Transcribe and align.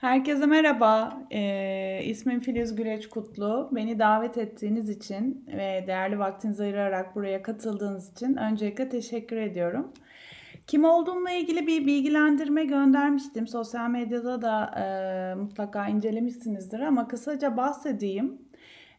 Herkese 0.00 0.46
merhaba. 0.46 1.22
Ee, 1.32 2.00
ismim 2.04 2.40
Filiz 2.40 2.74
Güleç 2.74 3.08
Kutlu. 3.08 3.68
Beni 3.72 3.98
davet 3.98 4.38
ettiğiniz 4.38 4.90
için 4.90 5.44
ve 5.56 5.84
değerli 5.86 6.18
vaktinizi 6.18 6.62
ayırarak 6.62 7.14
buraya 7.14 7.42
katıldığınız 7.42 8.12
için 8.12 8.36
öncelikle 8.36 8.88
teşekkür 8.88 9.36
ediyorum. 9.36 9.92
Kim 10.66 10.84
olduğumla 10.84 11.30
ilgili 11.30 11.66
bir 11.66 11.86
bilgilendirme 11.86 12.64
göndermiştim. 12.64 13.46
Sosyal 13.46 13.90
medyada 13.90 14.42
da 14.42 14.80
e, 14.80 15.34
mutlaka 15.34 15.88
incelemişsinizdir 15.88 16.80
ama 16.80 17.08
kısaca 17.08 17.56
bahsedeyim. 17.56 18.38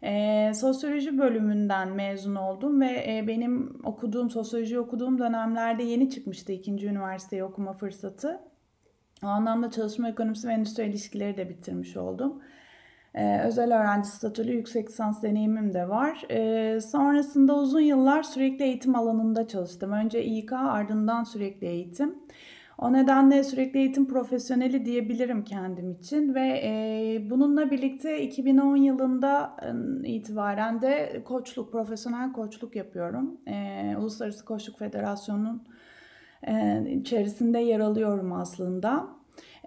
E, 0.03 0.51
sosyoloji 0.53 1.17
bölümünden 1.17 1.89
mezun 1.89 2.35
oldum 2.35 2.81
ve 2.81 3.05
e, 3.07 3.27
benim 3.27 3.79
okuduğum, 3.83 4.29
sosyoloji 4.29 4.79
okuduğum 4.79 5.19
dönemlerde 5.19 5.83
yeni 5.83 6.09
çıkmıştı 6.09 6.51
ikinci 6.51 6.87
üniversiteyi 6.87 7.43
okuma 7.43 7.73
fırsatı. 7.73 8.39
O 9.23 9.27
anlamda 9.27 9.71
çalışma 9.71 10.09
ekonomisi 10.09 10.47
ve 10.47 10.53
endüstri 10.53 10.85
ilişkileri 10.85 11.37
de 11.37 11.49
bitirmiş 11.49 11.97
oldum. 11.97 12.41
Ee, 13.15 13.41
özel 13.41 13.79
öğrenci 13.79 14.07
statülü 14.07 14.51
yüksek 14.51 14.89
lisans 14.89 15.23
deneyimim 15.23 15.73
de 15.73 15.89
var. 15.89 16.25
Ee, 16.29 16.79
sonrasında 16.81 17.55
uzun 17.55 17.79
yıllar 17.79 18.23
sürekli 18.23 18.65
eğitim 18.65 18.95
alanında 18.95 19.47
çalıştım. 19.47 19.91
Önce 19.91 20.25
İK 20.25 20.53
ardından 20.53 21.23
sürekli 21.23 21.67
eğitim. 21.67 22.15
O 22.77 22.93
nedenle 22.93 23.43
sürekli 23.43 23.79
eğitim 23.79 24.07
profesyoneli 24.07 24.85
diyebilirim 24.85 25.43
kendim 25.43 25.91
için 25.91 26.35
ve 26.35 26.61
e, 26.63 27.29
bununla 27.29 27.71
birlikte 27.71 28.21
2010 28.21 28.75
yılında 28.75 29.57
itibaren 30.03 30.81
de 30.81 31.21
koçluk, 31.25 31.71
profesyonel 31.71 32.33
koçluk 32.33 32.75
yapıyorum. 32.75 33.37
E, 33.47 33.95
Uluslararası 33.97 34.45
Koçluk 34.45 34.79
Federasyonu'nun 34.79 35.63
e, 36.47 36.83
içerisinde 36.91 37.59
yer 37.59 37.79
alıyorum 37.79 38.33
aslında. 38.33 39.17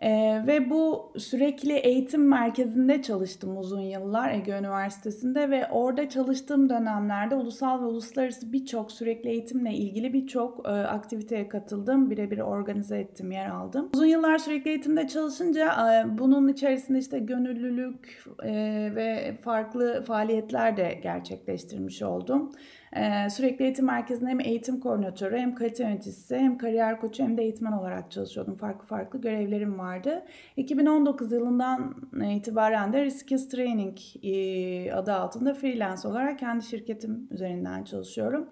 Ee, 0.03 0.43
ve 0.47 0.71
bu 0.71 1.13
sürekli 1.19 1.73
eğitim 1.73 2.29
merkezinde 2.29 3.03
çalıştım 3.03 3.59
uzun 3.59 3.81
yıllar 3.81 4.33
Ege 4.33 4.53
Üniversitesi'nde 4.53 5.51
ve 5.51 5.67
orada 5.71 6.09
çalıştığım 6.09 6.69
dönemlerde 6.69 7.35
ulusal 7.35 7.83
ve 7.83 7.85
uluslararası 7.85 8.53
birçok 8.53 8.93
sürekli 8.93 9.31
eğitimle 9.31 9.73
ilgili 9.75 10.13
birçok 10.13 10.69
e, 10.69 10.71
aktiviteye 10.71 11.49
katıldım. 11.49 12.11
Birebir 12.11 12.39
organize 12.39 12.99
ettim, 12.99 13.33
yer 13.33 13.51
aldım. 13.51 13.91
Uzun 13.95 14.07
yıllar 14.07 14.39
sürekli 14.39 14.71
eğitimde 14.71 15.09
çalışınca 15.09 15.67
e, 15.67 16.19
bunun 16.19 16.49
içerisinde 16.49 16.99
işte 16.99 17.19
gönüllülük 17.19 18.25
e, 18.43 18.53
ve 18.95 19.39
farklı 19.43 20.05
faaliyetler 20.07 20.77
de 20.77 21.01
gerçekleştirmiş 21.03 22.03
oldum. 22.03 22.53
Ee, 22.97 23.31
sürekli 23.31 23.65
eğitim 23.65 23.87
merkezinde 23.87 24.31
hem 24.31 24.41
eğitim 24.41 24.81
koordinatörü 24.81 25.39
hem 25.39 25.55
kalite 25.55 25.83
yöneticisi 25.83 26.37
hem 26.37 26.59
kariyer 26.59 27.01
koçu 27.01 27.23
hem 27.23 27.37
de 27.37 27.43
eğitmen 27.43 27.73
olarak 27.73 28.11
çalışıyordum. 28.11 28.57
Farklı 28.57 28.87
farklı 28.87 29.21
görevlerim 29.21 29.79
vardı. 29.79 30.25
2019 30.57 31.33
yılından 31.33 31.95
itibaren 32.31 32.93
de 32.93 33.05
Riskis 33.05 33.49
Training 33.49 33.99
e, 34.23 34.93
adı 34.93 35.13
altında 35.13 35.55
freelance 35.55 36.09
olarak 36.09 36.39
kendi 36.39 36.65
şirketim 36.65 37.29
üzerinden 37.31 37.85
çalışıyorum. 37.85 38.49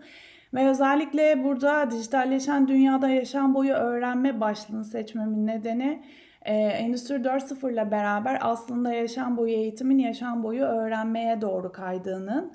Ve 0.55 0.69
özellikle 0.69 1.45
burada 1.45 1.91
dijitalleşen 1.91 2.69
dünyada 2.69 3.09
yaşam 3.09 3.55
boyu 3.55 3.73
öğrenme 3.73 4.41
başlığını 4.41 4.85
seçmemin 4.85 5.47
nedeni 5.47 6.03
e, 6.43 6.55
Endüstri 6.55 7.15
4.0 7.15 7.73
ile 7.73 7.91
beraber 7.91 8.39
aslında 8.41 8.93
yaşam 8.93 9.37
boyu 9.37 9.53
eğitimin 9.53 9.99
yaşam 9.99 10.43
boyu 10.43 10.63
öğrenmeye 10.63 11.41
doğru 11.41 11.73
kaydığının 11.73 12.53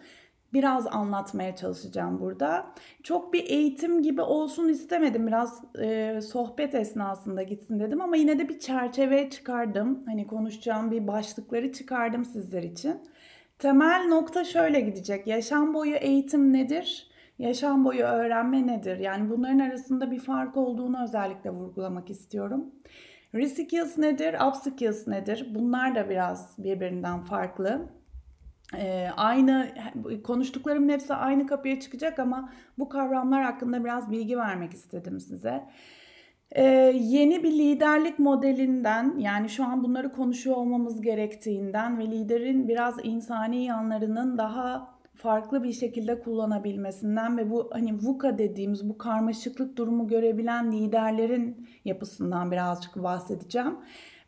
biraz 0.53 0.87
anlatmaya 0.87 1.55
çalışacağım 1.55 2.19
burada. 2.19 2.65
Çok 3.03 3.33
bir 3.33 3.43
eğitim 3.49 4.01
gibi 4.01 4.21
olsun 4.21 4.69
istemedim. 4.69 5.27
Biraz 5.27 5.63
e, 5.81 6.19
sohbet 6.21 6.75
esnasında 6.75 7.43
gitsin 7.43 7.79
dedim 7.79 8.01
ama 8.01 8.15
yine 8.15 8.39
de 8.39 8.49
bir 8.49 8.59
çerçeve 8.59 9.29
çıkardım. 9.29 10.03
Hani 10.05 10.27
konuşacağım 10.27 10.91
bir 10.91 11.07
başlıkları 11.07 11.71
çıkardım 11.71 12.25
sizler 12.25 12.63
için. 12.63 13.01
Temel 13.59 14.07
nokta 14.07 14.43
şöyle 14.43 14.81
gidecek. 14.81 15.27
Yaşam 15.27 15.73
boyu 15.73 15.95
eğitim 15.95 16.53
nedir? 16.53 17.07
Yaşam 17.39 17.85
boyu 17.85 18.03
öğrenme 18.03 18.67
nedir? 18.67 18.97
Yani 18.97 19.29
bunların 19.29 19.59
arasında 19.59 20.11
bir 20.11 20.19
fark 20.19 20.57
olduğunu 20.57 21.03
özellikle 21.03 21.49
vurgulamak 21.49 22.09
istiyorum. 22.09 22.65
Reskills 23.35 23.97
nedir? 23.97 24.35
Upskills 24.47 25.07
nedir? 25.07 25.47
Bunlar 25.55 25.95
da 25.95 26.09
biraz 26.09 26.55
birbirinden 26.57 27.21
farklı. 27.21 27.89
Ee, 28.77 29.07
aynı 29.17 29.71
konuştuklarımın 30.23 30.89
hepsi 30.89 31.13
aynı 31.13 31.47
kapıya 31.47 31.79
çıkacak 31.79 32.19
ama 32.19 32.49
bu 32.79 32.89
kavramlar 32.89 33.43
hakkında 33.43 33.83
biraz 33.83 34.11
bilgi 34.11 34.37
vermek 34.37 34.73
istedim 34.73 35.19
size. 35.19 35.63
Ee, 36.55 36.63
yeni 36.95 37.43
bir 37.43 37.51
liderlik 37.51 38.19
modelinden 38.19 39.17
yani 39.17 39.49
şu 39.49 39.65
an 39.65 39.83
bunları 39.83 40.11
konuşuyor 40.11 40.55
olmamız 40.55 41.01
gerektiğinden 41.01 41.99
ve 41.99 42.11
liderin 42.11 42.67
biraz 42.67 42.95
insani 43.03 43.65
yanlarının 43.65 44.37
daha 44.37 44.93
farklı 45.15 45.63
bir 45.63 45.73
şekilde 45.73 46.19
kullanabilmesinden 46.19 47.37
ve 47.37 47.51
bu 47.51 47.69
hani 47.73 47.93
VUCA 47.93 48.37
dediğimiz 48.37 48.89
bu 48.89 48.97
karmaşıklık 48.97 49.77
durumu 49.77 50.07
görebilen 50.07 50.71
liderlerin 50.71 51.67
yapısından 51.85 52.51
birazcık 52.51 52.95
bahsedeceğim. 52.95 53.77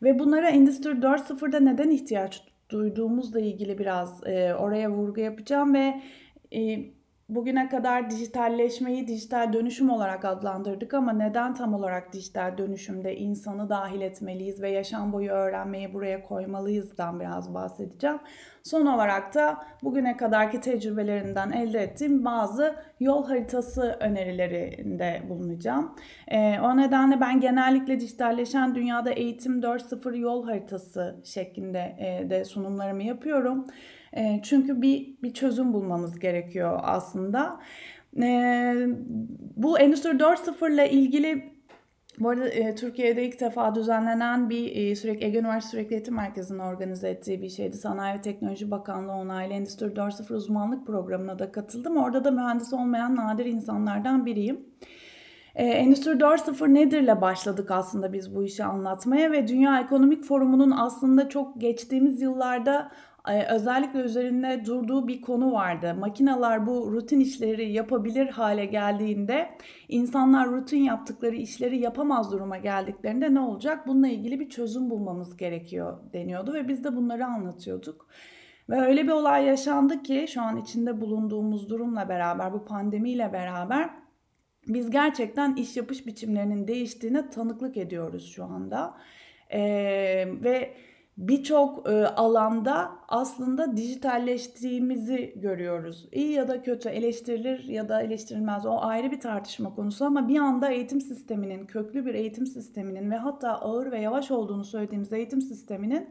Ve 0.02 0.18
bunlara 0.18 0.48
Endüstri 0.48 0.90
4.0'da 0.90 1.60
neden 1.60 1.90
ihtiyaç 1.90 2.42
duyduğumuzla 2.70 3.40
ilgili 3.40 3.78
biraz 3.78 4.26
e, 4.26 4.54
oraya 4.54 4.90
vurgu 4.90 5.20
yapacağım 5.20 5.74
ve 5.74 6.02
e, 6.52 6.78
bugüne 7.28 7.68
kadar 7.68 8.10
dijitalleşmeyi 8.10 9.06
dijital 9.08 9.52
dönüşüm 9.52 9.90
olarak 9.90 10.24
adlandırdık 10.24 10.94
ama 10.94 11.12
neden 11.12 11.54
tam 11.54 11.74
olarak 11.74 12.12
dijital 12.12 12.58
dönüşümde 12.58 13.16
insanı 13.16 13.68
dahil 13.68 14.00
etmeliyiz 14.00 14.62
ve 14.62 14.70
yaşam 14.70 15.12
boyu 15.12 15.30
öğrenmeyi 15.30 15.94
buraya 15.94 16.22
koymalıyızdan 16.22 17.20
biraz 17.20 17.54
bahsedeceğim. 17.54 18.18
Son 18.62 18.86
olarak 18.86 19.34
da 19.34 19.64
bugüne 19.82 20.16
kadarki 20.16 20.60
tecrübelerinden 20.60 21.50
elde 21.50 21.82
ettiğim 21.82 22.24
bazı 22.24 22.76
yol 23.00 23.26
haritası 23.26 23.96
önerilerinde 24.00 25.22
bulunacağım. 25.28 25.94
E, 26.28 26.60
o 26.60 26.76
nedenle 26.76 27.20
ben 27.20 27.40
genellikle 27.40 28.00
dijitalleşen 28.00 28.74
dünyada 28.74 29.10
eğitim 29.10 29.60
4.0 29.60 30.18
yol 30.18 30.44
haritası 30.44 31.16
şeklinde 31.24 31.96
e, 31.98 32.30
de 32.30 32.44
sunumlarımı 32.44 33.02
yapıyorum. 33.02 33.66
E, 34.12 34.40
çünkü 34.42 34.82
bir 34.82 35.22
bir 35.22 35.34
çözüm 35.34 35.72
bulmamız 35.72 36.18
gerekiyor 36.18 36.80
aslında. 36.82 37.60
E, 38.22 38.74
bu 39.56 39.78
Endüstri 39.78 40.10
4.0 40.10 40.74
ile 40.74 40.90
ilgili 40.90 41.56
bu 42.18 42.28
arada 42.28 42.48
e, 42.48 42.74
Türkiye'de 42.74 43.24
ilk 43.24 43.40
defa 43.40 43.74
düzenlenen 43.74 44.50
bir 44.50 44.76
e, 44.76 44.96
sürekli 44.96 45.26
Ege 45.26 45.38
Üniversitesi 45.38 45.70
Sürekli 45.70 45.94
Eğitim 45.94 46.14
Merkezi'nin 46.14 46.58
organize 46.58 47.08
ettiği 47.08 47.42
bir 47.42 47.48
şeydi. 47.48 47.76
Sanayi 47.76 48.18
ve 48.18 48.20
Teknoloji 48.20 48.70
Bakanlığı 48.70 49.12
onaylı 49.12 49.52
Endüstri 49.52 49.86
4.0 49.86 50.34
uzmanlık 50.34 50.86
programına 50.86 51.38
da 51.38 51.52
katıldım. 51.52 51.96
Orada 51.96 52.24
da 52.24 52.30
mühendis 52.30 52.72
olmayan 52.72 53.16
nadir 53.16 53.46
insanlardan 53.46 54.26
biriyim. 54.26 54.60
E, 55.54 55.64
Endüstri 55.64 56.10
4.0 56.10 56.74
nedirle 56.74 57.20
başladık 57.20 57.70
aslında 57.70 58.12
biz 58.12 58.34
bu 58.34 58.44
işi 58.44 58.64
anlatmaya 58.64 59.32
ve 59.32 59.48
Dünya 59.48 59.80
Ekonomik 59.80 60.24
Forumu'nun 60.24 60.70
aslında 60.70 61.28
çok 61.28 61.60
geçtiğimiz 61.60 62.22
yıllarda 62.22 62.90
ee, 62.90 63.15
özellikle 63.26 64.00
üzerinde 64.00 64.62
durduğu 64.66 65.08
bir 65.08 65.20
konu 65.20 65.52
vardı. 65.52 65.94
Makineler 65.94 66.66
bu 66.66 66.92
rutin 66.92 67.20
işleri 67.20 67.72
yapabilir 67.72 68.28
hale 68.28 68.64
geldiğinde 68.66 69.50
insanlar 69.88 70.48
rutin 70.48 70.82
yaptıkları 70.82 71.36
işleri 71.36 71.78
yapamaz 71.78 72.32
duruma 72.32 72.56
geldiklerinde 72.56 73.34
ne 73.34 73.40
olacak? 73.40 73.86
Bununla 73.86 74.08
ilgili 74.08 74.40
bir 74.40 74.48
çözüm 74.48 74.90
bulmamız 74.90 75.36
gerekiyor 75.36 75.98
deniyordu 76.12 76.54
ve 76.54 76.68
biz 76.68 76.84
de 76.84 76.96
bunları 76.96 77.26
anlatıyorduk. 77.26 78.08
Ve 78.70 78.80
öyle 78.80 79.04
bir 79.04 79.12
olay 79.12 79.44
yaşandı 79.44 80.02
ki 80.02 80.26
şu 80.28 80.42
an 80.42 80.56
içinde 80.56 81.00
bulunduğumuz 81.00 81.70
durumla 81.70 82.08
beraber 82.08 82.52
bu 82.52 82.64
pandemiyle 82.64 83.32
beraber 83.32 83.90
biz 84.68 84.90
gerçekten 84.90 85.54
iş 85.54 85.76
yapış 85.76 86.06
biçimlerinin 86.06 86.68
değiştiğine 86.68 87.30
tanıklık 87.30 87.76
ediyoruz 87.76 88.32
şu 88.32 88.44
anda. 88.44 88.94
Ee, 89.50 90.24
ve 90.44 90.74
birçok 91.16 91.88
e, 91.88 92.06
alanda 92.06 92.92
aslında 93.08 93.76
dijitalleştiğimizi 93.76 95.32
görüyoruz. 95.36 96.08
İyi 96.12 96.32
ya 96.32 96.48
da 96.48 96.62
kötü 96.62 96.88
eleştirilir 96.88 97.64
ya 97.64 97.88
da 97.88 98.02
eleştirilmez 98.02 98.66
o 98.66 98.78
ayrı 98.80 99.10
bir 99.10 99.20
tartışma 99.20 99.74
konusu 99.74 100.04
ama 100.04 100.28
bir 100.28 100.38
anda 100.38 100.70
eğitim 100.70 101.00
sisteminin, 101.00 101.66
köklü 101.66 102.06
bir 102.06 102.14
eğitim 102.14 102.46
sisteminin 102.46 103.10
ve 103.10 103.16
hatta 103.16 103.50
ağır 103.50 103.92
ve 103.92 104.00
yavaş 104.00 104.30
olduğunu 104.30 104.64
söylediğimiz 104.64 105.12
eğitim 105.12 105.42
sisteminin 105.42 106.08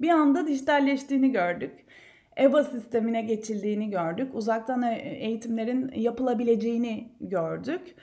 bir 0.00 0.10
anda 0.10 0.46
dijitalleştiğini 0.46 1.32
gördük. 1.32 1.72
EBA 2.40 2.64
sistemine 2.64 3.22
geçildiğini 3.22 3.90
gördük. 3.90 4.34
Uzaktan 4.34 4.82
e, 4.82 4.94
eğitimlerin 4.98 5.92
yapılabileceğini 5.96 7.08
gördük. 7.20 7.94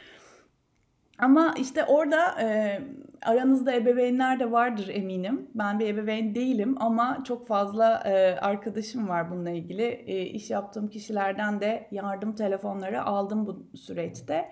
Ama 1.20 1.54
işte 1.58 1.86
orada 1.86 2.42
e, 2.42 2.80
aranızda 3.26 3.74
ebeveynler 3.76 4.40
de 4.40 4.52
vardır 4.52 4.88
eminim. 4.88 5.48
Ben 5.56 5.80
bir 5.80 5.88
ebeveyn 5.88 6.36
değilim 6.36 6.76
ama 6.80 7.24
çok 7.24 7.48
fazla 7.48 8.04
e, 8.06 8.36
arkadaşım 8.40 9.10
var 9.10 9.32
bununla 9.32 9.50
ilgili. 9.50 9.84
E, 9.84 10.22
iş 10.22 10.50
yaptığım 10.50 10.88
kişilerden 10.88 11.62
de 11.62 11.88
yardım 11.92 12.36
telefonları 12.36 13.04
aldım 13.04 13.48
bu 13.48 13.78
süreçte. 13.78 14.50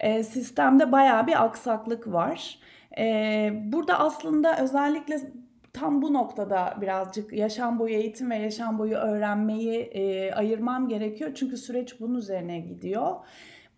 E, 0.00 0.22
sistemde 0.22 0.92
bayağı 0.92 1.26
bir 1.26 1.44
aksaklık 1.44 2.12
var. 2.12 2.58
E, 2.98 3.50
burada 3.64 3.98
aslında 3.98 4.58
özellikle 4.58 5.20
tam 5.72 6.02
bu 6.02 6.12
noktada 6.12 6.74
birazcık 6.80 7.32
yaşam 7.32 7.78
boyu 7.78 7.94
eğitim 7.94 8.30
ve 8.30 8.36
yaşam 8.36 8.78
boyu 8.78 8.94
öğrenmeyi 8.94 9.80
e, 9.80 10.32
ayırmam 10.32 10.88
gerekiyor. 10.88 11.30
Çünkü 11.34 11.56
süreç 11.56 12.00
bunun 12.00 12.14
üzerine 12.14 12.60
gidiyor. 12.60 13.16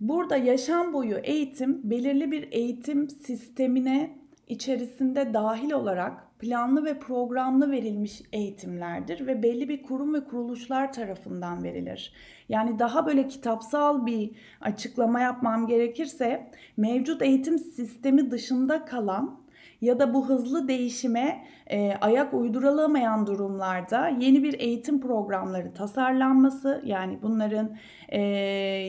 Burada 0.00 0.36
yaşam 0.36 0.92
boyu 0.92 1.16
eğitim 1.16 1.90
belirli 1.90 2.32
bir 2.32 2.48
eğitim 2.52 3.10
sistemine 3.10 4.18
içerisinde 4.48 5.34
dahil 5.34 5.72
olarak 5.72 6.38
planlı 6.38 6.84
ve 6.84 6.98
programlı 6.98 7.70
verilmiş 7.70 8.22
eğitimlerdir 8.32 9.26
ve 9.26 9.42
belli 9.42 9.68
bir 9.68 9.82
kurum 9.82 10.14
ve 10.14 10.24
kuruluşlar 10.24 10.92
tarafından 10.92 11.64
verilir. 11.64 12.12
Yani 12.48 12.78
daha 12.78 13.06
böyle 13.06 13.28
kitapsal 13.28 14.06
bir 14.06 14.30
açıklama 14.60 15.20
yapmam 15.20 15.66
gerekirse 15.66 16.50
mevcut 16.76 17.22
eğitim 17.22 17.58
sistemi 17.58 18.30
dışında 18.30 18.84
kalan 18.84 19.39
ya 19.80 19.98
da 19.98 20.14
bu 20.14 20.28
hızlı 20.28 20.68
değişime 20.68 21.44
e, 21.66 21.92
ayak 22.00 22.34
uydurulamayan 22.34 23.26
durumlarda 23.26 24.08
yeni 24.08 24.42
bir 24.42 24.60
eğitim 24.60 25.00
programları 25.00 25.72
tasarlanması 25.74 26.82
yani 26.84 27.18
bunların 27.22 27.76
e, 28.08 28.20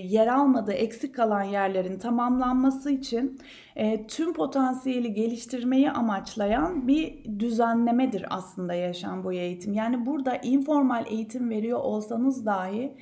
yer 0.06 0.28
almadığı 0.28 0.74
eksik 0.74 1.16
kalan 1.16 1.44
yerlerin 1.44 2.00
tamamlanması 2.00 2.92
için 2.92 3.40
e, 3.76 4.08
tüm 4.08 4.34
potansiyeli 4.34 5.14
geliştirmeyi 5.14 5.92
amaçlayan 5.92 6.88
bir 6.88 7.26
düzenlemedir 7.40 8.26
aslında 8.30 8.74
yaşam 8.74 9.24
boyu 9.24 9.38
eğitim. 9.38 9.74
Yani 9.74 10.06
burada 10.06 10.36
informal 10.36 11.06
eğitim 11.10 11.50
veriyor 11.50 11.80
olsanız 11.80 12.46
dahi 12.46 12.98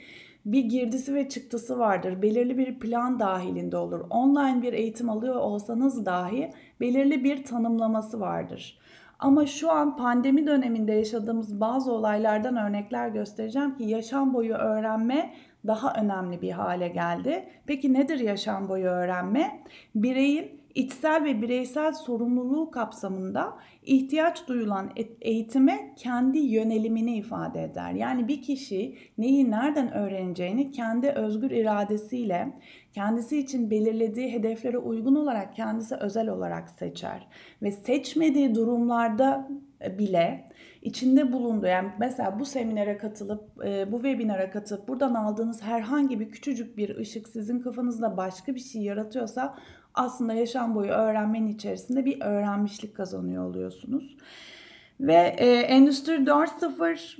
bir 0.46 0.64
girdisi 0.64 1.16
ve 1.16 1.30
çıktısı 1.30 1.80
vardır. 1.80 2.22
Belirli 2.22 2.58
bir 2.58 2.80
plan 2.80 3.20
dahilinde 3.20 3.78
olur. 3.78 4.00
Online 4.10 4.62
bir 4.62 4.74
eğitim 4.74 5.10
alıyor 5.10 5.36
olsanız 5.36 6.06
dahi 6.06 6.52
belirli 6.82 7.24
bir 7.24 7.44
tanımlaması 7.44 8.20
vardır. 8.20 8.80
Ama 9.20 9.46
şu 9.46 9.72
an 9.72 9.98
pandemi 9.98 10.48
döneminde 10.48 10.94
yaşadığımız 10.94 11.60
bazı 11.60 11.92
olaylardan 11.92 12.58
örnekler 12.58 13.10
göstereceğim 13.10 13.78
ki 13.78 13.84
yaşam 13.84 14.34
boyu 14.34 14.54
öğrenme 14.54 15.34
daha 15.68 15.94
önemli 15.94 16.42
bir 16.42 16.52
hale 16.52 16.88
geldi. 16.88 17.50
Peki 17.66 17.94
nedir 17.94 18.20
yaşam 18.20 18.70
boyu 18.70 18.86
öğrenme? 18.86 19.64
Bireyin 19.96 20.59
içsel 20.76 21.24
ve 21.24 21.42
bireysel 21.42 21.94
sorumluluğu 21.94 22.72
kapsamında 22.72 23.58
ihtiyaç 23.84 24.48
duyulan 24.48 24.92
eğitime 25.22 25.94
kendi 25.98 26.38
yönelimini 26.38 27.18
ifade 27.18 27.64
eder. 27.64 27.92
Yani 27.92 28.28
bir 28.28 28.42
kişi 28.42 28.96
neyi 29.18 29.52
nereden 29.52 29.94
öğreneceğini 29.94 30.72
kendi 30.72 31.10
özgür 31.10 31.52
iradesiyle 31.52 32.54
kendisi 32.94 33.40
için 33.40 33.72
belirlediği 33.72 34.34
hedeflere 34.34 34.78
uygun 34.78 35.16
olarak 35.16 35.56
kendisi 35.56 35.96
özel 35.96 36.30
olarak 36.30 36.70
seçer 36.70 37.28
ve 37.62 37.72
seçmediği 37.72 38.56
durumlarda 38.56 39.50
bile 40.00 40.50
içinde 40.82 41.34
bulunduğu 41.34 41.66
yani 41.66 41.90
mesela 42.00 42.40
bu 42.40 42.46
seminere 42.46 42.98
katılıp 42.98 43.66
e, 43.66 43.92
bu 43.92 43.96
webinara 43.96 44.50
katılıp 44.50 44.88
buradan 44.88 45.14
aldığınız 45.14 45.64
herhangi 45.64 46.20
bir 46.20 46.30
küçücük 46.30 46.78
bir 46.78 46.98
ışık 46.98 47.28
sizin 47.28 47.60
kafanızda 47.60 48.18
başka 48.18 48.56
bir 48.56 48.60
şey 48.60 48.82
yaratıyorsa 48.82 49.58
aslında 50.00 50.34
yaşam 50.34 50.76
boyu 50.76 50.92
öğrenmenin 50.92 51.48
içerisinde 51.48 52.06
bir 52.06 52.22
öğrenmişlik 52.22 52.96
kazanıyor 52.96 53.46
oluyorsunuz. 53.46 54.18
Ve 55.00 55.36
e, 55.38 55.46
Endüstri 55.48 56.14
4.0 56.14 57.18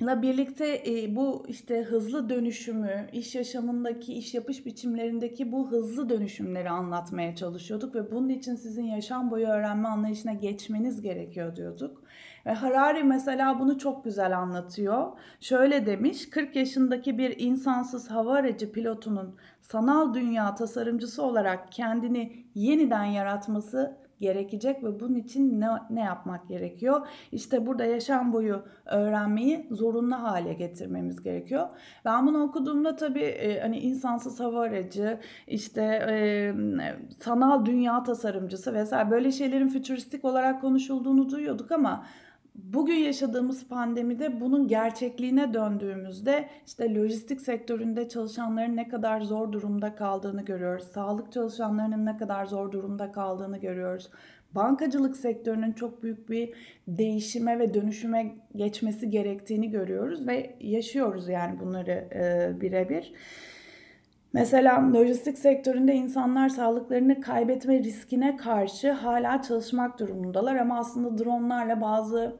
ile 0.00 0.22
birlikte 0.22 0.82
e, 0.86 1.16
bu 1.16 1.46
işte 1.48 1.82
hızlı 1.82 2.28
dönüşümü, 2.28 3.08
iş 3.12 3.34
yaşamındaki, 3.34 4.14
iş 4.14 4.34
yapış 4.34 4.66
biçimlerindeki 4.66 5.52
bu 5.52 5.70
hızlı 5.70 6.08
dönüşümleri 6.08 6.70
anlatmaya 6.70 7.36
çalışıyorduk 7.36 7.94
ve 7.94 8.10
bunun 8.10 8.28
için 8.28 8.54
sizin 8.54 8.84
yaşam 8.84 9.30
boyu 9.30 9.46
öğrenme 9.46 9.88
anlayışına 9.88 10.32
geçmeniz 10.32 11.02
gerekiyor 11.02 11.56
diyorduk. 11.56 12.02
Ve 12.46 12.52
Harari 12.52 13.04
mesela 13.04 13.60
bunu 13.60 13.78
çok 13.78 14.04
güzel 14.04 14.38
anlatıyor. 14.38 15.12
Şöyle 15.40 15.86
demiş, 15.86 16.30
40 16.30 16.56
yaşındaki 16.56 17.18
bir 17.18 17.34
insansız 17.38 18.10
hava 18.10 18.34
aracı 18.34 18.72
pilotunun 18.72 19.36
sanal 19.60 20.14
dünya 20.14 20.54
tasarımcısı 20.54 21.22
olarak 21.22 21.72
kendini 21.72 22.46
yeniden 22.54 23.04
yaratması 23.04 24.02
gerekecek 24.22 24.84
ve 24.84 25.00
bunun 25.00 25.14
için 25.14 25.60
ne, 25.60 25.66
ne 25.90 26.00
yapmak 26.00 26.48
gerekiyor? 26.48 27.06
İşte 27.32 27.66
burada 27.66 27.84
yaşam 27.84 28.32
boyu 28.32 28.62
öğrenmeyi 28.86 29.66
zorunlu 29.70 30.14
hale 30.14 30.52
getirmemiz 30.52 31.22
gerekiyor. 31.22 31.68
Ben 32.04 32.26
bunu 32.26 32.42
okuduğumda 32.42 32.96
tabii 32.96 33.20
e, 33.20 33.60
hani 33.60 33.78
insansız 33.78 34.40
hava 34.40 34.60
aracı, 34.60 35.20
işte 35.46 35.82
e, 36.08 36.54
sanal 37.20 37.66
dünya 37.66 38.02
tasarımcısı 38.02 38.74
vesaire 38.74 39.10
böyle 39.10 39.32
şeylerin 39.32 39.68
fütüristik 39.68 40.24
olarak 40.24 40.60
konuşulduğunu 40.60 41.30
duyuyorduk 41.30 41.72
ama 41.72 42.04
bugün 42.54 42.94
yaşadığımız 42.94 43.68
pandemide 43.68 44.40
bunun 44.40 44.68
gerçekliğine 44.68 45.54
döndüğümüzde 45.54 46.48
işte 46.66 46.94
lojistik 46.94 47.40
sektöründe 47.40 48.08
çalışanların 48.08 48.76
ne 48.76 48.88
kadar 48.88 49.20
zor 49.20 49.52
durumda 49.52 49.94
kaldığını 49.94 50.44
görüyoruz. 50.44 50.84
Sağlık 50.84 51.32
çalışanlarının 51.32 52.06
ne 52.06 52.16
kadar 52.16 52.46
zor 52.46 52.72
durumda 52.72 53.12
kaldığını 53.12 53.58
görüyoruz. 53.58 54.10
Bankacılık 54.54 55.16
sektörünün 55.16 55.72
çok 55.72 56.02
büyük 56.02 56.30
bir 56.30 56.54
değişime 56.88 57.58
ve 57.58 57.74
dönüşüme 57.74 58.34
geçmesi 58.56 59.10
gerektiğini 59.10 59.70
görüyoruz 59.70 60.26
ve 60.26 60.56
yaşıyoruz 60.60 61.28
yani 61.28 61.60
bunları 61.60 62.08
e, 62.14 62.60
birebir. 62.60 63.12
Mesela 64.32 64.92
lojistik 64.92 65.38
sektöründe 65.38 65.94
insanlar 65.94 66.48
sağlıklarını 66.48 67.20
kaybetme 67.20 67.78
riskine 67.78 68.36
karşı 68.36 68.90
hala 68.92 69.42
çalışmak 69.42 69.98
durumundalar 69.98 70.56
ama 70.56 70.78
aslında 70.78 71.24
dronlarla 71.24 71.80
bazı 71.80 72.36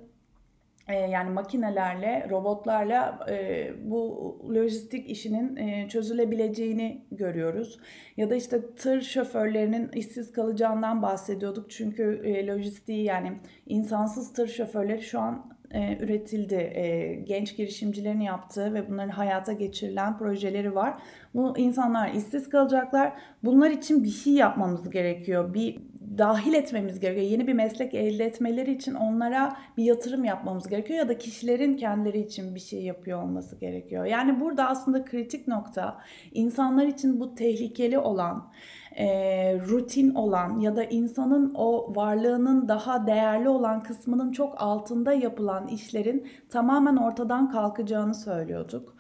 e, 0.89 0.95
yani 0.95 1.31
makinelerle, 1.31 2.27
robotlarla 2.31 3.27
e, 3.31 3.71
bu 3.85 4.37
lojistik 4.55 5.11
işinin 5.11 5.57
e, 5.57 5.89
çözülebileceğini 5.89 7.05
görüyoruz. 7.11 7.79
Ya 8.17 8.31
da 8.31 8.35
işte 8.35 8.75
tır 8.75 9.01
şoförlerinin 9.01 9.89
işsiz 9.89 10.33
kalacağından 10.33 11.03
bahsediyorduk. 11.03 11.71
Çünkü 11.71 12.23
lojistiği 12.47 13.05
yani 13.05 13.33
insansız 13.67 14.33
tır 14.33 14.49
şoförleri 14.49 15.03
şu 15.03 15.21
an 15.21 15.53
e, 15.73 15.99
üretildi. 16.01 16.55
E, 16.55 17.15
genç 17.25 17.57
girişimcilerin 17.57 18.21
yaptığı 18.21 18.75
ve 18.75 18.91
bunların 18.91 19.11
hayata 19.11 19.53
geçirilen 19.53 20.19
projeleri 20.19 20.75
var. 20.75 20.95
Bu 21.35 21.59
insanlar 21.59 22.15
işsiz 22.15 22.49
kalacaklar. 22.49 23.13
Bunlar 23.45 23.71
için 23.71 24.05
bir 24.05 24.11
şey 24.11 24.33
yapmamız 24.33 24.91
gerekiyor. 24.91 25.55
Bir 25.55 25.79
dahil 26.19 26.55
etmemiz 26.55 27.01
gerekiyor. 27.01 27.27
Yeni 27.27 27.47
bir 27.47 27.53
meslek 27.53 27.95
elde 27.95 28.25
etmeleri 28.25 28.73
için 28.73 28.95
onlara 28.95 29.57
bir 29.77 29.85
yatırım 29.85 30.25
yapmamız 30.25 30.69
gerekiyor 30.69 30.99
ya 30.99 31.09
da 31.09 31.19
kişilerin 31.19 31.77
kendileri 31.77 32.21
için 32.21 32.55
bir 32.55 32.61
şey 32.61 32.83
yapıyor 32.83 33.23
olması 33.23 33.57
gerekiyor. 33.57 34.05
Yani 34.05 34.41
burada 34.41 34.69
aslında 34.69 35.05
kritik 35.05 35.49
nokta 35.49 35.99
insanlar 36.33 36.87
için 36.87 37.21
bu 37.21 37.35
tehlikeli 37.35 37.99
olan 37.99 38.53
e, 38.99 39.59
rutin 39.69 40.15
olan 40.15 40.61
ya 40.61 40.77
da 40.77 40.85
insanın 40.85 41.55
o 41.55 41.95
varlığının 41.97 42.69
daha 42.69 43.07
değerli 43.07 43.49
olan 43.49 43.83
kısmının 43.83 44.33
çok 44.33 44.63
altında 44.63 45.13
yapılan 45.13 45.67
işlerin 45.69 46.27
tamamen 46.51 46.97
ortadan 46.97 47.51
kalkacağını 47.51 48.15
söylüyorduk. 48.15 48.95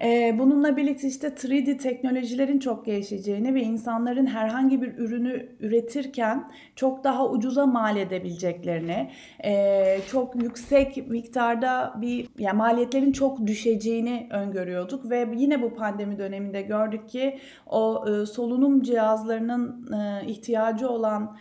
Ee, 0.00 0.36
bununla 0.38 0.76
birlikte 0.76 1.08
işte 1.08 1.28
3D 1.28 1.78
teknolojilerin 1.78 2.58
çok 2.58 2.86
gelişeceğini 2.86 3.54
ve 3.54 3.62
insanların 3.62 4.26
herhangi 4.26 4.82
bir 4.82 4.98
ürünü 4.98 5.48
üretirken 5.60 6.50
çok 6.76 7.04
daha 7.04 7.30
ucuza 7.30 7.66
mal 7.66 7.96
edebileceklerini, 7.96 9.10
e, 9.44 9.98
çok 10.10 10.42
yüksek 10.42 11.08
miktarda 11.08 11.94
bir 12.00 12.28
yani 12.38 12.56
maliyetlerin 12.56 13.12
çok 13.12 13.46
düşeceğini 13.46 14.26
öngörüyorduk 14.30 15.10
ve 15.10 15.28
yine 15.36 15.62
bu 15.62 15.74
pandemi 15.74 16.18
döneminde 16.18 16.62
gördük 16.62 17.08
ki 17.08 17.38
o 17.66 18.04
e, 18.08 18.26
solunum 18.26 18.82
cihazlarının 18.82 19.92
e, 19.92 20.26
ihtiyacı 20.26 20.88
olan 20.88 21.36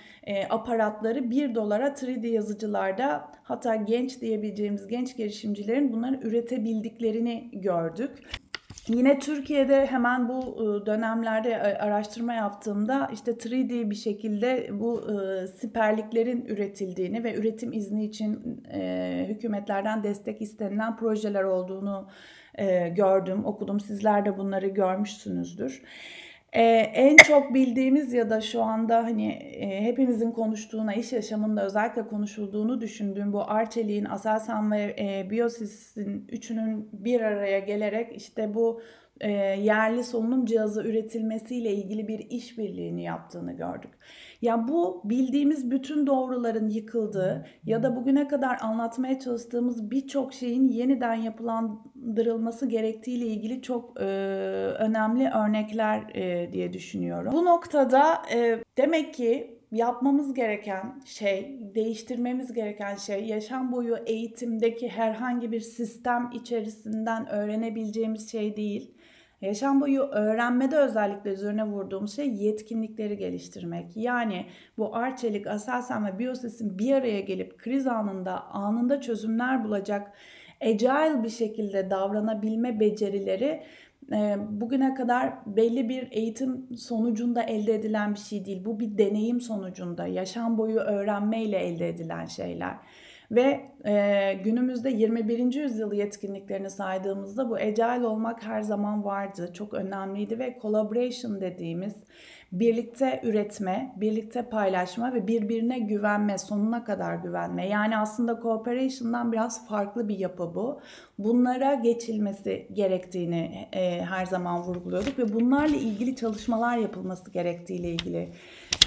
aparatları 0.49 1.31
1 1.31 1.55
dolara 1.55 1.87
3D 1.87 2.27
yazıcılarda 2.27 3.31
hatta 3.43 3.75
genç 3.75 4.21
diyebileceğimiz 4.21 4.87
genç 4.87 5.17
girişimcilerin 5.17 5.93
bunları 5.93 6.19
üretebildiklerini 6.23 7.49
gördük. 7.53 8.11
Yine 8.87 9.19
Türkiye'de 9.19 9.85
hemen 9.85 10.29
bu 10.29 10.61
ıı, 10.61 10.85
dönemlerde 10.85 11.77
araştırma 11.77 12.33
yaptığımda 12.33 13.09
işte 13.13 13.31
3D 13.31 13.89
bir 13.89 13.95
şekilde 13.95 14.69
bu 14.71 14.97
ıı, 14.97 15.47
siperliklerin 15.47 16.45
üretildiğini 16.45 17.23
ve 17.23 17.35
üretim 17.35 17.73
izni 17.73 18.05
için 18.05 18.63
hükümetlerden 19.27 20.03
destek 20.03 20.41
istenilen 20.41 20.97
projeler 20.97 21.43
olduğunu 21.43 22.07
gördüm, 22.95 23.45
okudum. 23.45 23.79
Sizler 23.79 24.25
de 24.25 24.37
bunları 24.37 24.67
görmüşsünüzdür. 24.67 25.81
Ee, 26.53 26.62
en 26.93 27.17
çok 27.17 27.53
bildiğimiz 27.53 28.13
ya 28.13 28.29
da 28.29 28.41
şu 28.41 28.62
anda 28.62 29.03
hani 29.03 29.27
e, 29.31 29.81
hepimizin 29.81 30.31
konuştuğuna, 30.31 30.93
iş 30.93 31.13
yaşamında 31.13 31.65
özellikle 31.65 32.08
konuşulduğunu 32.08 32.81
düşündüğüm 32.81 33.34
bu 33.34 33.50
Arçelik'in, 33.51 34.05
Aselsan 34.05 34.72
ve 34.72 34.96
e, 35.00 35.29
Biosys'in 35.29 36.27
üçünün 36.31 36.89
bir 36.93 37.22
araya 37.22 37.60
gelerek 37.60 38.15
işte 38.15 38.53
bu 38.53 38.81
e, 39.20 39.31
yerli 39.62 40.03
solunum 40.03 40.46
cihazı 40.46 40.84
üretilmesiyle 40.84 41.74
ilgili 41.74 42.08
bir 42.08 42.20
işbirliğini 42.29 43.03
yaptığını 43.03 43.53
gördük. 43.53 43.91
Ya 44.41 44.67
bu 44.67 45.01
bildiğimiz 45.05 45.71
bütün 45.71 46.07
doğruların 46.07 46.69
yıkıldığı 46.69 47.45
ya 47.65 47.83
da 47.83 47.95
bugüne 47.95 48.27
kadar 48.27 48.57
anlatmaya 48.62 49.19
çalıştığımız 49.19 49.91
birçok 49.91 50.33
şeyin 50.33 50.67
yeniden 50.67 51.15
yapılandırılması 51.15 52.65
gerektiğiyle 52.69 53.25
ilgili 53.25 53.62
çok 53.62 54.01
e, 54.01 54.03
önemli 54.79 55.29
örnekler 55.29 56.15
e, 56.15 56.53
diye 56.53 56.74
düşünüyorum. 56.74 57.33
Bu 57.33 57.45
noktada 57.45 58.21
e, 58.33 58.63
demek 58.77 59.13
ki 59.13 59.62
yapmamız 59.71 60.33
gereken 60.33 61.01
şey, 61.05 61.60
değiştirmemiz 61.75 62.53
gereken 62.53 62.95
şey 62.95 63.25
yaşam 63.25 63.71
boyu 63.71 63.98
eğitimdeki 64.05 64.89
herhangi 64.89 65.51
bir 65.51 65.60
sistem 65.60 66.29
içerisinden 66.33 67.29
öğrenebileceğimiz 67.29 68.31
şey 68.31 68.57
değil. 68.57 68.93
Yaşam 69.41 69.81
boyu 69.81 70.01
öğrenmede 70.01 70.77
özellikle 70.77 71.31
üzerine 71.31 71.63
vurduğum 71.63 72.07
şey 72.07 72.27
yetkinlikleri 72.27 73.17
geliştirmek. 73.17 73.98
Yani 73.98 74.45
bu 74.77 74.95
Arçelik, 74.95 75.48
Aselsan 75.48 76.05
ve 76.05 76.19
Bioses'in 76.19 76.79
bir 76.79 76.93
araya 76.93 77.21
gelip 77.21 77.57
kriz 77.57 77.88
anında 77.88 78.43
anında 78.43 79.01
çözümler 79.01 79.63
bulacak 79.63 80.12
agile 80.62 81.24
bir 81.24 81.29
şekilde 81.29 81.89
davranabilme 81.89 82.79
becerileri 82.79 83.63
e, 84.12 84.36
bugüne 84.50 84.93
kadar 84.93 85.33
belli 85.45 85.89
bir 85.89 86.07
eğitim 86.12 86.77
sonucunda 86.77 87.43
elde 87.43 87.75
edilen 87.75 88.13
bir 88.13 88.19
şey 88.19 88.45
değil. 88.45 88.65
Bu 88.65 88.79
bir 88.79 88.98
deneyim 88.98 89.41
sonucunda, 89.41 90.07
yaşam 90.07 90.57
boyu 90.57 90.79
öğrenmeyle 90.79 91.57
elde 91.57 91.89
edilen 91.89 92.25
şeyler. 92.25 92.75
Ve 93.31 93.61
e, 93.85 94.33
günümüzde 94.43 94.89
21. 94.89 95.53
yüzyıl 95.53 95.93
yetkinliklerini 95.93 96.69
saydığımızda 96.69 97.50
bu 97.50 97.55
agile 97.55 98.07
olmak 98.07 98.43
her 98.43 98.61
zaman 98.61 99.05
vardı. 99.05 99.51
Çok 99.53 99.73
önemliydi 99.73 100.39
ve 100.39 100.57
collaboration 100.61 101.41
dediğimiz 101.41 101.95
birlikte 102.51 103.21
üretme, 103.23 103.95
birlikte 103.95 104.41
paylaşma 104.41 105.13
ve 105.13 105.27
birbirine 105.27 105.79
güvenme, 105.79 106.38
sonuna 106.38 106.83
kadar 106.83 107.15
güvenme. 107.15 107.67
Yani 107.67 107.97
aslında 107.97 108.39
cooperation'dan 108.41 109.31
biraz 109.31 109.67
farklı 109.67 110.07
bir 110.07 110.17
yapı 110.17 110.55
bu. 110.55 110.81
Bunlara 111.17 111.73
geçilmesi 111.73 112.67
gerektiğini 112.73 113.67
e, 113.73 114.01
her 114.01 114.25
zaman 114.25 114.61
vurguluyorduk 114.61 115.19
ve 115.19 115.33
bunlarla 115.33 115.75
ilgili 115.75 116.15
çalışmalar 116.15 116.77
yapılması 116.77 117.31
gerektiğiyle 117.31 117.89
ilgili 117.89 118.29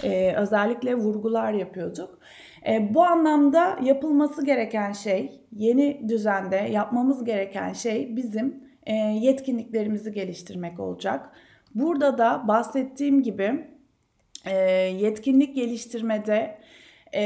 e, 0.02 0.34
özellikle 0.36 0.94
vurgular 0.94 1.52
yapıyorduk. 1.52 2.18
E, 2.68 2.94
bu 2.94 3.04
anlamda 3.04 3.78
yapılması 3.82 4.44
gereken 4.44 4.92
şey, 4.92 5.40
yeni 5.52 6.08
düzende 6.08 6.56
yapmamız 6.56 7.24
gereken 7.24 7.72
şey 7.72 8.16
bizim 8.16 8.64
e, 8.86 8.94
yetkinliklerimizi 8.94 10.12
geliştirmek 10.12 10.80
olacak. 10.80 11.30
Burada 11.74 12.18
da 12.18 12.44
bahsettiğim 12.48 13.22
gibi 13.22 13.68
e, 14.46 14.54
yetkinlik 14.98 15.54
geliştirmede 15.54 16.58
e, 17.14 17.24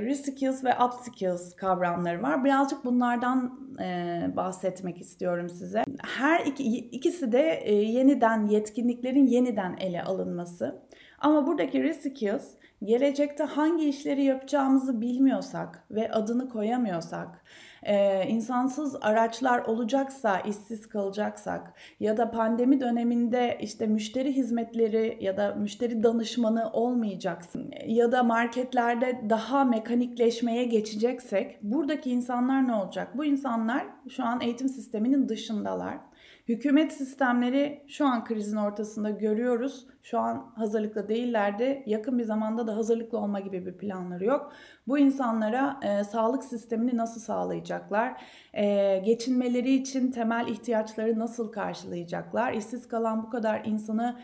reskills 0.00 0.64
ve 0.64 0.74
upskills 0.84 1.56
kavramları 1.56 2.22
var. 2.22 2.44
Birazcık 2.44 2.84
bunlardan 2.84 3.60
e, 3.80 4.26
bahsetmek 4.36 5.00
istiyorum 5.00 5.48
size. 5.48 5.84
Her 6.02 6.46
iki, 6.46 6.62
ikisi 6.78 7.32
de 7.32 7.60
e, 7.64 7.74
yeniden 7.74 8.46
yetkinliklerin 8.46 9.26
yeniden 9.26 9.76
ele 9.80 10.02
alınması. 10.02 10.82
Ama 11.18 11.46
buradaki 11.46 11.82
reskills 11.82 12.44
gelecekte 12.84 13.44
hangi 13.44 13.88
işleri 13.88 14.24
yapacağımızı 14.24 15.00
bilmiyorsak 15.00 15.84
ve 15.90 16.10
adını 16.10 16.48
koyamıyorsak, 16.48 17.44
e, 17.82 18.26
insansız 18.28 18.96
araçlar 19.00 19.58
olacaksa, 19.58 20.40
işsiz 20.40 20.88
kalacaksak 20.88 21.72
ya 22.00 22.16
da 22.16 22.30
pandemi 22.30 22.80
döneminde 22.80 23.58
işte 23.60 23.86
müşteri 23.86 24.36
hizmetleri 24.36 25.18
ya 25.20 25.36
da 25.36 25.54
müşteri 25.54 26.02
danışmanı 26.02 26.70
olmayacaksın 26.72 27.70
ya 27.86 28.12
da 28.12 28.22
marketlerde 28.22 29.20
daha 29.28 29.64
mekanikleşmeye 29.64 30.64
geçeceksek 30.64 31.62
buradaki 31.62 32.10
insanlar 32.10 32.68
ne 32.68 32.74
olacak? 32.74 33.08
Bu 33.18 33.24
insanlar 33.24 33.86
şu 34.08 34.24
an 34.24 34.40
eğitim 34.40 34.68
sisteminin 34.68 35.28
dışındalar 35.28 36.09
Hükümet 36.50 36.92
sistemleri 36.92 37.84
şu 37.88 38.06
an 38.06 38.24
krizin 38.24 38.56
ortasında 38.56 39.10
görüyoruz. 39.10 39.86
Şu 40.02 40.18
an 40.18 40.52
hazırlıklı 40.54 41.08
değillerdi. 41.08 41.82
Yakın 41.86 42.18
bir 42.18 42.24
zamanda 42.24 42.66
da 42.66 42.76
hazırlıklı 42.76 43.18
olma 43.18 43.40
gibi 43.40 43.66
bir 43.66 43.78
planları 43.78 44.24
yok. 44.24 44.52
Bu 44.88 44.98
insanlara 44.98 45.80
e, 45.82 46.04
sağlık 46.04 46.44
sistemini 46.44 46.96
nasıl 46.96 47.20
sağlayacaklar? 47.20 48.22
E, 48.52 48.98
geçinmeleri 48.98 49.74
için 49.74 50.10
temel 50.10 50.48
ihtiyaçları 50.48 51.18
nasıl 51.18 51.52
karşılayacaklar? 51.52 52.52
İşsiz 52.52 52.88
kalan 52.88 53.22
bu 53.22 53.30
kadar 53.30 53.64
insanı 53.64 54.20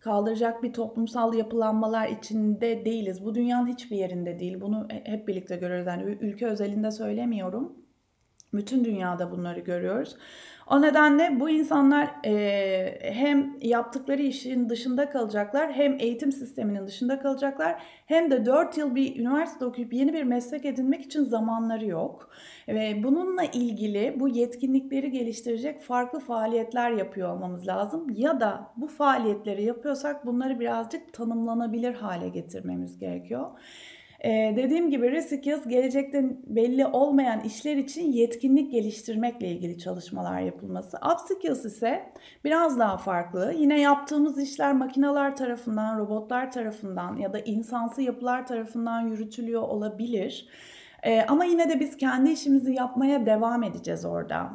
kaldıracak 0.00 0.62
bir 0.62 0.72
toplumsal 0.72 1.34
yapılanmalar 1.34 2.08
içinde 2.08 2.84
değiliz. 2.84 3.24
Bu 3.24 3.34
dünyanın 3.34 3.66
hiçbir 3.66 3.96
yerinde 3.96 4.38
değil. 4.38 4.60
Bunu 4.60 4.88
hep 5.04 5.28
birlikte 5.28 5.56
görüyoruz. 5.56 5.86
Yani 5.86 6.02
ülke 6.02 6.46
özelinde 6.46 6.90
söylemiyorum. 6.90 7.72
Bütün 8.52 8.84
dünyada 8.84 9.30
bunları 9.30 9.60
görüyoruz. 9.60 10.16
O 10.70 10.82
nedenle 10.82 11.40
bu 11.40 11.50
insanlar 11.50 12.10
e, 12.24 13.12
hem 13.12 13.56
yaptıkları 13.62 14.22
işin 14.22 14.68
dışında 14.68 15.10
kalacaklar 15.10 15.72
hem 15.72 15.96
eğitim 16.00 16.32
sisteminin 16.32 16.86
dışında 16.86 17.18
kalacaklar 17.20 17.82
hem 18.06 18.30
de 18.30 18.46
4 18.46 18.78
yıl 18.78 18.94
bir 18.94 19.20
üniversite 19.20 19.64
okuyup 19.64 19.92
yeni 19.92 20.12
bir 20.12 20.22
meslek 20.22 20.64
edinmek 20.64 21.04
için 21.04 21.24
zamanları 21.24 21.86
yok. 21.86 22.30
Ve 22.68 23.00
bununla 23.04 23.44
ilgili 23.44 24.16
bu 24.20 24.28
yetkinlikleri 24.28 25.10
geliştirecek 25.10 25.82
farklı 25.82 26.20
faaliyetler 26.20 26.90
yapıyor 26.90 27.34
olmamız 27.34 27.66
lazım. 27.66 28.06
Ya 28.10 28.40
da 28.40 28.72
bu 28.76 28.86
faaliyetleri 28.86 29.64
yapıyorsak 29.64 30.26
bunları 30.26 30.60
birazcık 30.60 31.12
tanımlanabilir 31.12 31.94
hale 31.94 32.28
getirmemiz 32.28 32.98
gerekiyor. 32.98 33.50
Ee, 34.24 34.52
dediğim 34.56 34.90
gibi 34.90 35.10
Reskills 35.10 35.68
gelecekte 35.68 36.24
belli 36.46 36.86
olmayan 36.86 37.40
işler 37.40 37.76
için 37.76 38.12
yetkinlik 38.12 38.72
geliştirmekle 38.72 39.48
ilgili 39.48 39.78
çalışmalar 39.78 40.40
yapılması. 40.40 40.98
Upskills 41.12 41.64
ise 41.64 42.12
biraz 42.44 42.78
daha 42.78 42.96
farklı. 42.96 43.54
Yine 43.58 43.80
yaptığımız 43.80 44.42
işler 44.42 44.72
makineler 44.72 45.36
tarafından, 45.36 45.98
robotlar 45.98 46.52
tarafından 46.52 47.16
ya 47.16 47.32
da 47.32 47.38
insansı 47.38 48.02
yapılar 48.02 48.46
tarafından 48.46 49.00
yürütülüyor 49.00 49.62
olabilir. 49.62 50.48
Ee, 51.02 51.22
ama 51.28 51.44
yine 51.44 51.70
de 51.70 51.80
biz 51.80 51.96
kendi 51.96 52.30
işimizi 52.30 52.74
yapmaya 52.74 53.26
devam 53.26 53.62
edeceğiz 53.62 54.04
orada. 54.04 54.50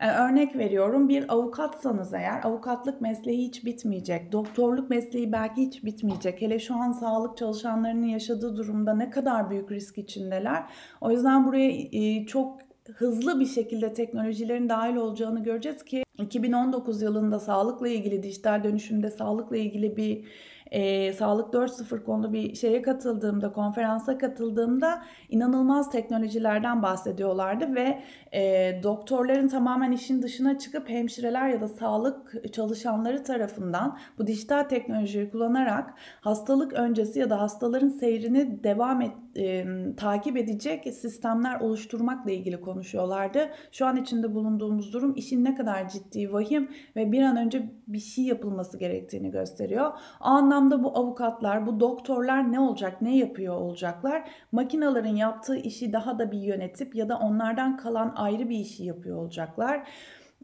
Ee, 0.00 0.10
örnek 0.10 0.56
veriyorum 0.56 1.08
bir 1.08 1.32
avukatsanız 1.32 2.14
eğer 2.14 2.44
avukatlık 2.44 3.00
mesleği 3.00 3.48
hiç 3.48 3.64
bitmeyecek. 3.64 4.32
Doktorluk 4.32 4.90
mesleği 4.90 5.32
belki 5.32 5.62
hiç 5.62 5.84
bitmeyecek. 5.84 6.42
Hele 6.42 6.58
şu 6.58 6.74
an 6.74 6.92
sağlık 6.92 7.36
çalışanlarının 7.36 8.06
yaşadığı 8.06 8.56
durumda 8.56 8.94
ne 8.94 9.10
kadar 9.10 9.50
büyük 9.50 9.72
risk 9.72 9.98
içindeler. 9.98 10.62
O 11.00 11.10
yüzden 11.10 11.46
buraya 11.46 11.70
e, 11.92 12.26
çok 12.26 12.58
hızlı 12.94 13.40
bir 13.40 13.46
şekilde 13.46 13.94
teknolojilerin 13.94 14.68
dahil 14.68 14.96
olacağını 14.96 15.42
göreceğiz 15.42 15.84
ki 15.84 16.04
2019 16.18 17.02
yılında 17.02 17.40
sağlıkla 17.40 17.88
ilgili 17.88 18.22
dijital 18.22 18.64
dönüşümde 18.64 19.10
sağlıkla 19.10 19.56
ilgili 19.56 19.96
bir 19.96 20.24
e, 20.70 21.12
Sağlık 21.12 21.54
4.0 21.54 22.04
konulu 22.04 22.32
bir 22.32 22.54
şeye 22.54 22.82
katıldığımda, 22.82 23.52
konferansa 23.52 24.18
katıldığımda 24.18 25.02
inanılmaz 25.28 25.90
teknolojilerden 25.90 26.82
bahsediyorlardı 26.82 27.74
ve 27.74 28.02
e, 28.32 28.72
doktorların 28.82 29.48
tamamen 29.48 29.92
işin 29.92 30.22
dışına 30.22 30.58
çıkıp 30.58 30.88
hemşireler 30.88 31.48
ya 31.48 31.60
da 31.60 31.68
sağlık 31.68 32.52
çalışanları 32.52 33.22
tarafından 33.22 33.98
bu 34.18 34.26
dijital 34.26 34.62
teknolojiyi 34.62 35.30
kullanarak 35.30 35.94
hastalık 36.20 36.72
öncesi 36.72 37.18
ya 37.18 37.30
da 37.30 37.40
hastaların 37.40 37.88
seyrini 37.88 38.64
devam 38.64 39.02
et, 39.02 39.12
e, 39.36 39.66
takip 39.96 40.36
edecek 40.36 40.94
sistemler 40.94 41.60
oluşturmakla 41.60 42.30
ilgili 42.30 42.60
konuşuyorlardı. 42.60 43.48
Şu 43.72 43.86
an 43.86 43.96
içinde 43.96 44.34
bulunduğumuz 44.34 44.92
durum 44.92 45.14
işin 45.16 45.44
ne 45.44 45.54
kadar 45.54 45.88
ciddi, 45.88 46.32
vahim 46.32 46.68
ve 46.96 47.12
bir 47.12 47.22
an 47.22 47.36
önce 47.36 47.70
bir 47.86 47.98
şey 47.98 48.24
yapılması 48.24 48.78
gerektiğini 48.78 49.30
gösteriyor. 49.30 49.92
O 50.20 50.24
anlamda 50.24 50.57
bu 50.84 50.98
avukatlar, 50.98 51.66
bu 51.66 51.80
doktorlar 51.80 52.52
ne 52.52 52.60
olacak, 52.60 53.02
ne 53.02 53.16
yapıyor 53.16 53.54
olacaklar? 53.54 54.30
Makinaların 54.52 55.16
yaptığı 55.16 55.56
işi 55.56 55.92
daha 55.92 56.18
da 56.18 56.32
bir 56.32 56.38
yönetip 56.38 56.94
ya 56.94 57.08
da 57.08 57.18
onlardan 57.18 57.76
kalan 57.76 58.12
ayrı 58.16 58.48
bir 58.48 58.58
işi 58.58 58.84
yapıyor 58.84 59.18
olacaklar. 59.18 59.88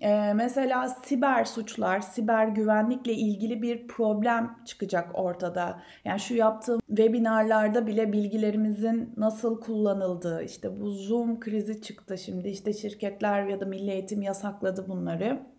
Ee, 0.01 0.33
mesela 0.35 0.89
siber 0.89 1.45
suçlar, 1.45 2.01
siber 2.01 2.47
güvenlikle 2.47 3.13
ilgili 3.13 3.63
bir 3.63 3.89
problem 3.89 4.57
çıkacak 4.65 5.11
ortada. 5.15 5.81
Yani 6.05 6.21
şu 6.21 6.35
yaptığım 6.35 6.81
webinarlarda 6.89 7.87
bile 7.87 8.13
bilgilerimizin 8.13 9.15
nasıl 9.17 9.61
kullanıldığı, 9.61 10.43
işte 10.43 10.81
bu 10.81 10.91
Zoom 10.91 11.41
krizi 11.41 11.83
çıktı 11.83 12.19
şimdi, 12.19 12.49
işte 12.49 12.73
şirketler 12.73 13.47
ya 13.47 13.61
da 13.61 13.67
milli 13.67 13.91
eğitim 13.91 14.23
yasakladı 14.23 14.89
bunları 14.89 15.54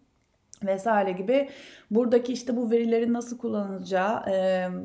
vesaire 0.68 1.12
gibi 1.12 1.50
buradaki 1.92 2.34
işte 2.34 2.58
bu 2.58 2.72
verilerin 2.72 3.14
nasıl 3.14 3.38
kullanılacağı, 3.38 4.24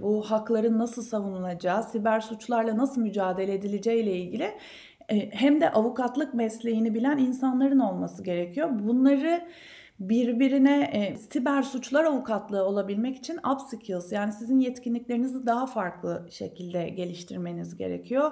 bu 0.02 0.22
hakların 0.22 0.78
nasıl 0.78 1.02
savunulacağı, 1.02 1.82
siber 1.82 2.20
suçlarla 2.20 2.76
nasıl 2.76 3.00
mücadele 3.00 3.54
edileceği 3.54 4.02
ile 4.02 4.16
ilgili 4.16 4.50
hem 5.30 5.60
de 5.60 5.72
avukatlık 5.72 6.34
mesleğini 6.34 6.94
bilen 6.94 7.18
insanların 7.18 7.78
olması 7.78 8.24
gerekiyor. 8.24 8.68
Bunları 8.72 9.46
birbirine 10.00 10.82
e, 10.82 11.16
siber 11.16 11.62
suçlar 11.62 12.04
avukatlığı 12.04 12.64
olabilmek 12.64 13.16
için 13.16 13.38
upskills 13.52 14.12
yani 14.12 14.32
sizin 14.32 14.58
yetkinliklerinizi 14.58 15.46
daha 15.46 15.66
farklı 15.66 16.26
şekilde 16.30 16.88
geliştirmeniz 16.88 17.76
gerekiyor. 17.76 18.30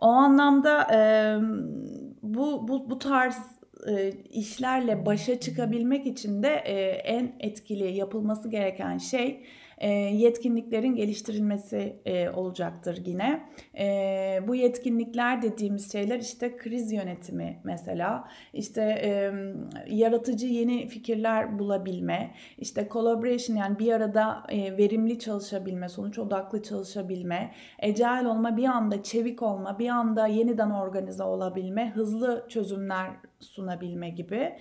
O 0.00 0.06
anlamda 0.06 0.94
e, 0.94 1.00
bu, 2.22 2.68
bu, 2.68 2.90
bu 2.90 2.98
tarz 2.98 3.59
e, 3.88 4.12
işlerle 4.30 5.06
başa 5.06 5.40
çıkabilmek 5.40 6.06
için 6.06 6.42
de 6.42 6.48
e, 6.48 6.80
en 6.90 7.32
etkili 7.40 7.92
yapılması 7.92 8.48
gereken 8.48 8.98
şey 8.98 9.44
e, 9.80 9.90
yetkinliklerin 9.92 10.94
geliştirilmesi 10.94 11.96
e, 12.04 12.30
olacaktır 12.30 13.02
yine. 13.06 13.48
E, 13.78 14.40
bu 14.48 14.54
yetkinlikler 14.54 15.42
dediğimiz 15.42 15.92
şeyler 15.92 16.18
işte 16.18 16.56
kriz 16.56 16.92
yönetimi 16.92 17.60
mesela, 17.64 18.28
işte 18.52 18.80
yaratıcı 19.86 20.46
yeni 20.46 20.88
fikirler 20.88 21.58
bulabilme, 21.58 22.34
işte 22.58 22.88
collaboration 22.90 23.56
yani 23.56 23.78
bir 23.78 23.92
arada 23.92 24.42
verimli 24.50 25.18
çalışabilme, 25.18 25.88
sonuç 25.88 26.18
odaklı 26.18 26.62
çalışabilme, 26.62 27.52
agile 27.82 28.28
olma, 28.28 28.56
bir 28.56 28.64
anda 28.64 29.02
çevik 29.02 29.42
olma, 29.42 29.78
bir 29.78 29.88
anda 29.88 30.26
yeniden 30.26 30.70
organize 30.70 31.22
olabilme, 31.22 31.90
hızlı 31.90 32.46
çözümler 32.48 33.10
sunabilme 33.40 34.10
gibi. 34.10 34.56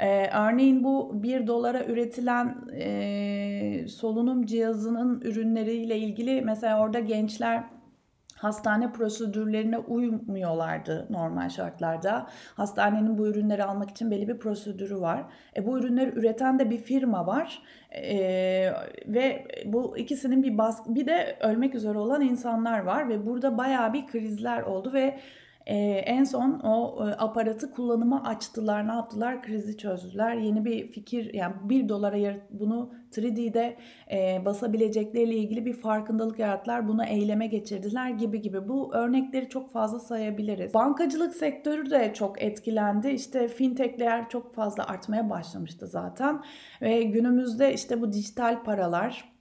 Ee, 0.00 0.30
örneğin 0.30 0.84
bu 0.84 1.22
1 1.22 1.46
dolara 1.46 1.84
üretilen 1.84 2.68
e, 2.74 3.88
solunum 3.88 4.46
cihazının 4.46 5.20
ürünleriyle 5.20 5.98
ilgili 5.98 6.42
mesela 6.42 6.80
orada 6.80 7.00
gençler 7.00 7.64
hastane 8.42 8.92
prosedürlerine 8.92 9.78
uymuyorlardı 9.78 11.06
normal 11.10 11.48
şartlarda. 11.48 12.26
Hastanenin 12.54 13.18
bu 13.18 13.26
ürünleri 13.26 13.64
almak 13.64 13.90
için 13.90 14.10
belli 14.10 14.28
bir 14.28 14.38
prosedürü 14.38 15.00
var. 15.00 15.24
E, 15.56 15.66
bu 15.66 15.78
ürünleri 15.78 16.18
üreten 16.18 16.58
de 16.58 16.70
bir 16.70 16.78
firma 16.78 17.26
var. 17.26 17.62
E, 17.90 18.14
ve 19.06 19.46
bu 19.66 19.98
ikisinin 19.98 20.42
bir 20.42 20.58
baskı 20.58 20.94
bir 20.94 21.06
de 21.06 21.36
ölmek 21.40 21.74
üzere 21.74 21.98
olan 21.98 22.20
insanlar 22.20 22.78
var 22.78 23.08
ve 23.08 23.26
burada 23.26 23.58
bayağı 23.58 23.92
bir 23.92 24.06
krizler 24.06 24.62
oldu 24.62 24.92
ve 24.92 25.18
ee, 25.66 25.76
en 26.06 26.24
son 26.24 26.60
o 26.60 27.06
e, 27.08 27.12
aparatı 27.12 27.70
kullanıma 27.70 28.24
açtılar. 28.24 28.88
Ne 28.88 28.92
yaptılar? 28.92 29.42
Krizi 29.42 29.76
çözdüler. 29.76 30.34
Yeni 30.34 30.64
bir 30.64 30.88
fikir 30.88 31.34
yani 31.34 31.54
bir 31.64 31.88
dolara 31.88 32.34
bunu 32.50 32.90
3D'de 33.12 33.76
e, 34.12 34.44
basabilecekleriyle 34.44 35.34
ilgili 35.34 35.66
bir 35.66 35.72
farkındalık 35.72 36.38
yarattılar. 36.38 36.88
Bunu 36.88 37.04
eyleme 37.04 37.46
geçirdiler 37.46 38.10
gibi 38.10 38.40
gibi. 38.40 38.68
Bu 38.68 38.94
örnekleri 38.94 39.48
çok 39.48 39.72
fazla 39.72 40.00
sayabiliriz. 40.00 40.74
Bankacılık 40.74 41.34
sektörü 41.34 41.90
de 41.90 42.14
çok 42.14 42.42
etkilendi. 42.42 43.08
İşte 43.08 43.48
fintechler 43.48 44.28
çok 44.28 44.54
fazla 44.54 44.86
artmaya 44.86 45.30
başlamıştı 45.30 45.86
zaten. 45.86 46.42
Ve 46.82 47.02
günümüzde 47.02 47.74
işte 47.74 48.00
bu 48.00 48.12
dijital 48.12 48.62
paralar 48.64 49.31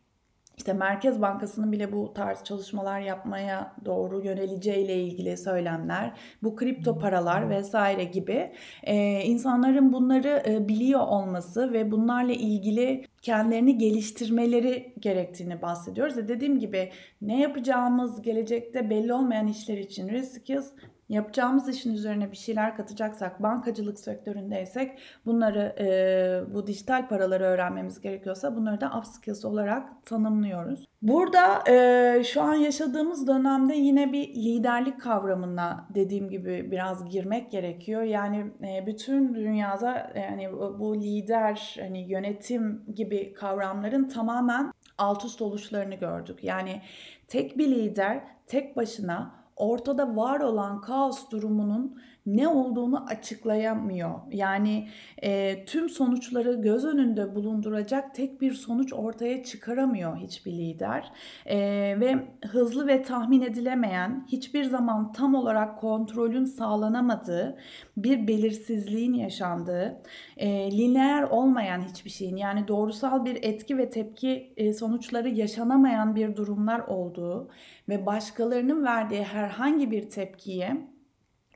işte 0.58 0.74
Merkez 0.74 1.22
Bankası'nın 1.22 1.72
bile 1.72 1.92
bu 1.92 2.14
tarz 2.14 2.44
çalışmalar 2.44 3.00
yapmaya 3.00 3.76
doğru 3.86 4.26
yöneleceğiyle 4.26 4.96
ilgili 5.04 5.38
söylemler, 5.38 6.12
bu 6.44 6.56
kripto 6.56 7.00
paralar 7.00 7.50
vesaire 7.50 8.04
gibi 8.04 8.52
e, 8.84 9.22
insanların 9.22 9.94
bunları 9.94 10.44
e, 10.46 10.68
biliyor 10.68 11.00
olması 11.00 11.74
ve 11.74 11.92
bunlarla 11.92 12.34
ilgili 12.34 13.06
kendilerini 13.22 13.78
geliştirmeleri 13.78 14.94
gerektiğini 15.00 15.62
bahsediyoruz. 15.62 16.18
E 16.18 16.28
dediğim 16.28 16.60
gibi 16.60 16.92
ne 17.22 17.42
yapacağımız 17.42 18.22
gelecekte 18.22 18.90
belli 18.90 19.14
olmayan 19.14 19.48
işler 19.48 19.78
için 19.78 20.10
riskiz 20.10 20.74
yapacağımız 21.12 21.70
işin 21.70 21.94
üzerine 21.94 22.32
bir 22.32 22.38
şeyler 22.38 22.76
katacaksak, 22.78 23.44
bankacılık 23.44 24.00
sektöründeysek 24.00 25.00
bunları 25.26 25.76
e, 25.80 26.54
bu 26.54 26.68
dijital 26.68 27.08
paraları 27.08 27.44
öğrenmemiz 27.44 28.02
gerekiyorsa 28.02 28.56
bunları 28.56 28.82
da 28.82 28.92
upskills 29.00 29.46
olarak 29.46 30.06
tanımlıyoruz. 30.06 30.88
Burada 31.02 31.72
e, 31.72 32.24
şu 32.24 32.42
an 32.42 32.54
yaşadığımız 32.54 33.28
dönemde 33.28 33.76
yine 33.76 34.14
bir 34.14 34.36
liderlik 34.36 35.02
kavramına 35.02 35.88
dediğim 35.96 36.30
gibi 36.30 36.72
biraz 36.72 37.10
girmek 37.10 37.52
gerekiyor. 37.52 38.02
Yani 38.02 38.52
e, 38.64 38.88
bütün 38.88 39.36
dünyada 39.36 40.12
yani 40.16 40.52
bu 40.80 41.02
lider, 41.02 41.78
hani 41.80 42.12
yönetim 42.12 42.84
gibi 42.96 43.34
kavramların 43.34 44.08
tamamen 44.08 44.74
alt 44.98 45.26
üst 45.26 45.42
oluşlarını 45.42 45.96
gördük. 45.96 46.44
Yani 46.44 46.82
tek 47.28 47.58
bir 47.58 47.68
lider 47.68 48.24
tek 48.48 48.76
başına 48.76 49.41
ortada 49.62 50.16
var 50.16 50.40
olan 50.40 50.82
kaos 50.82 51.32
durumunun 51.32 51.86
ne 52.26 52.48
olduğunu 52.48 53.06
açıklayamıyor. 53.06 54.20
Yani 54.32 54.88
e, 55.24 55.66
tüm 55.66 55.90
sonuçları 55.90 56.54
göz 56.54 56.86
önünde 56.86 57.36
bulunduracak 57.36 58.16
tek 58.16 58.42
bir 58.42 58.54
sonuç 58.54 58.94
ortaya 58.94 59.44
çıkaramıyor 59.44 60.18
hiçbir 60.18 60.52
lider. 60.52 61.12
E, 61.46 61.58
ve 62.00 62.28
hızlı 62.46 62.88
ve 62.88 63.02
tahmin 63.02 63.42
edilemeyen, 63.42 64.26
hiçbir 64.28 64.64
zaman 64.64 65.12
tam 65.12 65.36
olarak 65.36 65.80
kontrolün 65.80 66.46
sağlanamadığı, 66.46 67.58
bir 67.98 68.28
belirsizliğin 68.28 69.14
yaşandığı, 69.14 70.02
e, 70.38 70.72
lineer 70.72 71.24
olmayan 71.24 71.82
hiçbir 71.82 72.10
şeyin 72.10 72.36
yani 72.36 72.68
doğrusal 72.68 73.26
bir 73.26 73.40
etki 73.42 73.78
ve 73.78 73.90
tepki 73.90 74.54
e, 74.58 74.74
sonuçları 74.74 75.30
yaşanamayan 75.30 76.16
bir 76.16 76.36
durumlar 76.36 76.80
olduğu 76.80 77.50
ve 77.90 78.06
başkalarının 78.06 78.84
verdiği 78.86 79.24
herhangi 79.24 79.92
bir 79.92 80.10
tepkiye 80.10 80.92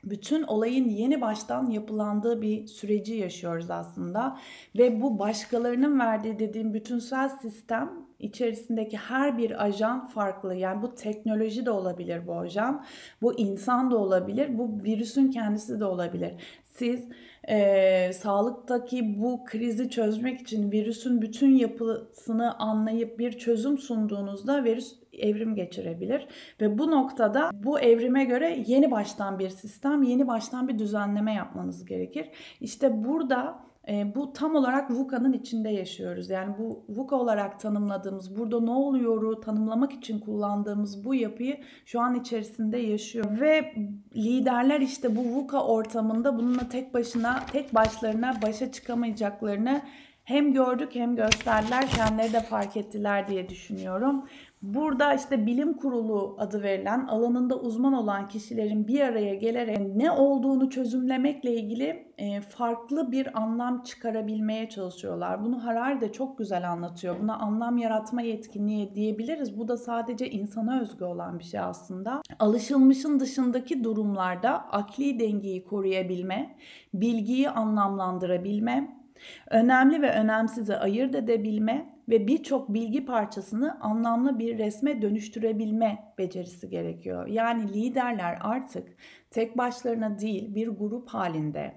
bütün 0.06 0.42
olayın 0.42 0.88
yeni 0.88 1.20
baştan 1.20 1.70
yapılandığı 1.70 2.42
bir 2.42 2.66
süreci 2.66 3.14
yaşıyoruz 3.14 3.70
aslında. 3.70 4.38
Ve 4.78 5.02
bu 5.02 5.18
başkalarının 5.18 6.00
verdiği 6.00 6.38
dediğim 6.38 6.74
bütünsel 6.74 7.28
sistem 7.28 8.05
içerisindeki 8.18 8.96
her 8.96 9.38
bir 9.38 9.64
ajan 9.64 10.06
farklı. 10.06 10.54
Yani 10.54 10.82
bu 10.82 10.94
teknoloji 10.94 11.66
de 11.66 11.70
olabilir 11.70 12.26
bu 12.26 12.38
ajan, 12.38 12.84
bu 13.22 13.38
insan 13.38 13.90
da 13.90 13.96
olabilir, 13.96 14.58
bu 14.58 14.84
virüsün 14.84 15.30
kendisi 15.30 15.80
de 15.80 15.84
olabilir. 15.84 16.32
Siz 16.64 17.08
e, 17.48 18.12
sağlıktaki 18.12 19.22
bu 19.22 19.44
krizi 19.44 19.90
çözmek 19.90 20.40
için 20.40 20.72
virüsün 20.72 21.22
bütün 21.22 21.56
yapısını 21.56 22.58
anlayıp 22.58 23.18
bir 23.18 23.32
çözüm 23.32 23.78
sunduğunuzda 23.78 24.64
virüs 24.64 24.96
evrim 25.12 25.54
geçirebilir 25.54 26.26
ve 26.60 26.78
bu 26.78 26.90
noktada 26.90 27.50
bu 27.54 27.80
evrime 27.80 28.24
göre 28.24 28.62
yeni 28.66 28.90
baştan 28.90 29.38
bir 29.38 29.48
sistem, 29.48 30.02
yeni 30.02 30.26
baştan 30.26 30.68
bir 30.68 30.78
düzenleme 30.78 31.34
yapmanız 31.34 31.84
gerekir. 31.84 32.30
İşte 32.60 33.04
burada 33.04 33.66
e, 33.88 34.14
bu 34.14 34.32
tam 34.32 34.54
olarak 34.54 34.90
VUCA'nın 34.90 35.32
içinde 35.32 35.68
yaşıyoruz. 35.68 36.30
Yani 36.30 36.54
bu 36.58 36.84
VUCA 36.88 37.16
olarak 37.16 37.60
tanımladığımız, 37.60 38.36
burada 38.38 38.60
ne 38.60 38.70
oluyoru 38.70 39.40
tanımlamak 39.40 39.92
için 39.92 40.18
kullandığımız 40.18 41.04
bu 41.04 41.14
yapıyı 41.14 41.60
şu 41.84 42.00
an 42.00 42.14
içerisinde 42.14 42.78
yaşıyor. 42.78 43.40
Ve 43.40 43.74
liderler 44.16 44.80
işte 44.80 45.16
bu 45.16 45.20
VUCA 45.20 45.64
ortamında 45.64 46.38
bununla 46.38 46.68
tek 46.68 46.94
başına, 46.94 47.46
tek 47.52 47.74
başlarına 47.74 48.42
başa 48.42 48.72
çıkamayacaklarını 48.72 49.82
hem 50.26 50.52
gördük 50.52 50.94
hem 50.94 51.16
gösterdiler, 51.16 51.88
kendileri 51.88 52.32
de 52.32 52.40
fark 52.40 52.76
ettiler 52.76 53.28
diye 53.28 53.48
düşünüyorum. 53.48 54.24
Burada 54.74 55.14
işte 55.14 55.46
bilim 55.46 55.74
kurulu 55.74 56.36
adı 56.38 56.62
verilen 56.62 57.06
alanında 57.06 57.60
uzman 57.60 57.92
olan 57.92 58.28
kişilerin 58.28 58.88
bir 58.88 59.00
araya 59.00 59.34
gelerek 59.34 59.78
ne 59.96 60.10
olduğunu 60.10 60.70
çözümlemekle 60.70 61.54
ilgili 61.54 62.12
e, 62.18 62.40
farklı 62.40 63.12
bir 63.12 63.38
anlam 63.38 63.82
çıkarabilmeye 63.82 64.68
çalışıyorlar. 64.68 65.44
Bunu 65.44 65.64
Harari 65.64 66.00
de 66.00 66.12
çok 66.12 66.38
güzel 66.38 66.70
anlatıyor. 66.70 67.16
Buna 67.20 67.38
anlam 67.38 67.78
yaratma 67.78 68.22
yetkinliği 68.22 68.94
diyebiliriz. 68.94 69.58
Bu 69.58 69.68
da 69.68 69.76
sadece 69.76 70.30
insana 70.30 70.80
özgü 70.80 71.04
olan 71.04 71.38
bir 71.38 71.44
şey 71.44 71.60
aslında. 71.60 72.22
Alışılmışın 72.38 73.20
dışındaki 73.20 73.84
durumlarda 73.84 74.50
akli 74.52 75.20
dengeyi 75.20 75.64
koruyabilme, 75.64 76.56
bilgiyi 76.94 77.50
anlamlandırabilme, 77.50 79.05
önemli 79.50 80.02
ve 80.02 80.10
önemsizi 80.10 80.76
ayırt 80.76 81.14
edebilme 81.14 81.96
ve 82.08 82.26
birçok 82.26 82.74
bilgi 82.74 83.04
parçasını 83.06 83.80
anlamlı 83.80 84.38
bir 84.38 84.58
resme 84.58 85.02
dönüştürebilme 85.02 86.14
becerisi 86.18 86.70
gerekiyor. 86.70 87.26
Yani 87.26 87.72
liderler 87.72 88.38
artık 88.40 88.88
tek 89.30 89.58
başlarına 89.58 90.18
değil 90.18 90.54
bir 90.54 90.68
grup 90.68 91.08
halinde 91.08 91.72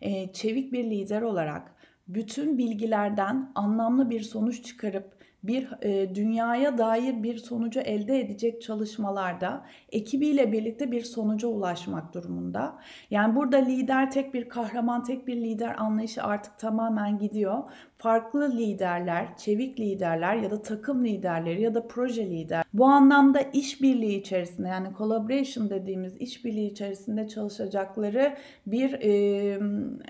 e, 0.00 0.32
çevik 0.32 0.72
bir 0.72 0.84
lider 0.84 1.22
olarak 1.22 1.74
bütün 2.08 2.58
bilgilerden 2.58 3.52
anlamlı 3.54 4.10
bir 4.10 4.20
sonuç 4.20 4.64
çıkarıp 4.64 5.17
bir 5.42 5.68
e, 5.82 6.14
dünyaya 6.14 6.78
dair 6.78 7.22
bir 7.22 7.36
sonucu 7.38 7.80
elde 7.80 8.20
edecek 8.20 8.62
çalışmalarda 8.62 9.66
ekibiyle 9.92 10.52
birlikte 10.52 10.90
bir 10.90 11.02
sonuca 11.02 11.48
ulaşmak 11.48 12.14
durumunda. 12.14 12.78
Yani 13.10 13.36
burada 13.36 13.56
lider 13.56 14.10
tek 14.10 14.34
bir 14.34 14.48
kahraman, 14.48 15.04
tek 15.04 15.26
bir 15.26 15.36
lider 15.36 15.74
anlayışı 15.78 16.22
artık 16.22 16.58
tamamen 16.58 17.18
gidiyor. 17.18 17.62
Farklı 17.98 18.56
liderler, 18.56 19.36
çevik 19.36 19.80
liderler 19.80 20.36
ya 20.36 20.50
da 20.50 20.62
takım 20.62 21.04
liderleri 21.04 21.62
ya 21.62 21.74
da 21.74 21.88
proje 21.88 22.30
lider 22.30 22.64
bu 22.72 22.84
anlamda 22.84 23.40
işbirliği 23.40 24.20
içerisinde 24.20 24.68
yani 24.68 24.88
collaboration 24.98 25.70
dediğimiz 25.70 26.16
işbirliği 26.16 26.70
içerisinde 26.70 27.28
çalışacakları 27.28 28.36
bir 28.66 28.92
e, 28.92 29.60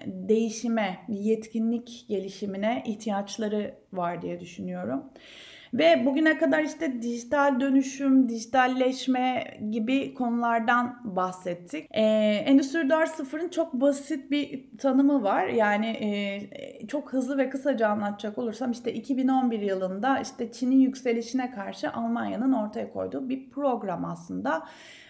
değişime, 0.07 0.98
yetkinlik 1.09 2.05
gelişimine 2.09 2.83
ihtiyaçları 2.87 3.74
var 3.92 4.22
diye 4.22 4.40
düşünüyorum. 4.40 5.05
Ve 5.74 6.07
bugüne 6.07 6.38
kadar 6.38 6.62
işte 6.62 7.02
dijital 7.02 7.61
dönüşüm, 7.61 8.28
dijitalleşme 8.28 9.44
gibi 9.70 10.14
konulardan 10.14 11.00
bahsettik. 11.04 11.87
Ee, 11.90 12.02
Endüstri 12.46 12.78
4.0'ın 12.78 13.48
çok 13.48 13.72
basit 13.72 14.31
bir 14.31 14.64
tanımı 14.78 15.22
var. 15.22 15.46
Yani 15.46 15.87
e, 15.87 16.87
çok 16.87 17.12
hızlı 17.12 17.38
ve 17.38 17.50
kısaca 17.50 17.88
anlatacak 17.88 18.38
olursam 18.38 18.70
işte 18.70 18.92
2011 18.92 19.61
yılında 19.61 20.18
işte 20.18 20.52
Çin'in 20.52 20.81
yükselişine 20.81 21.50
karşı 21.50 21.92
Almanya'nın 21.92 22.52
ortaya 22.52 22.92
koyduğu 22.92 23.28
bir 23.28 23.50
program 23.50 24.04
aslında. 24.04 24.62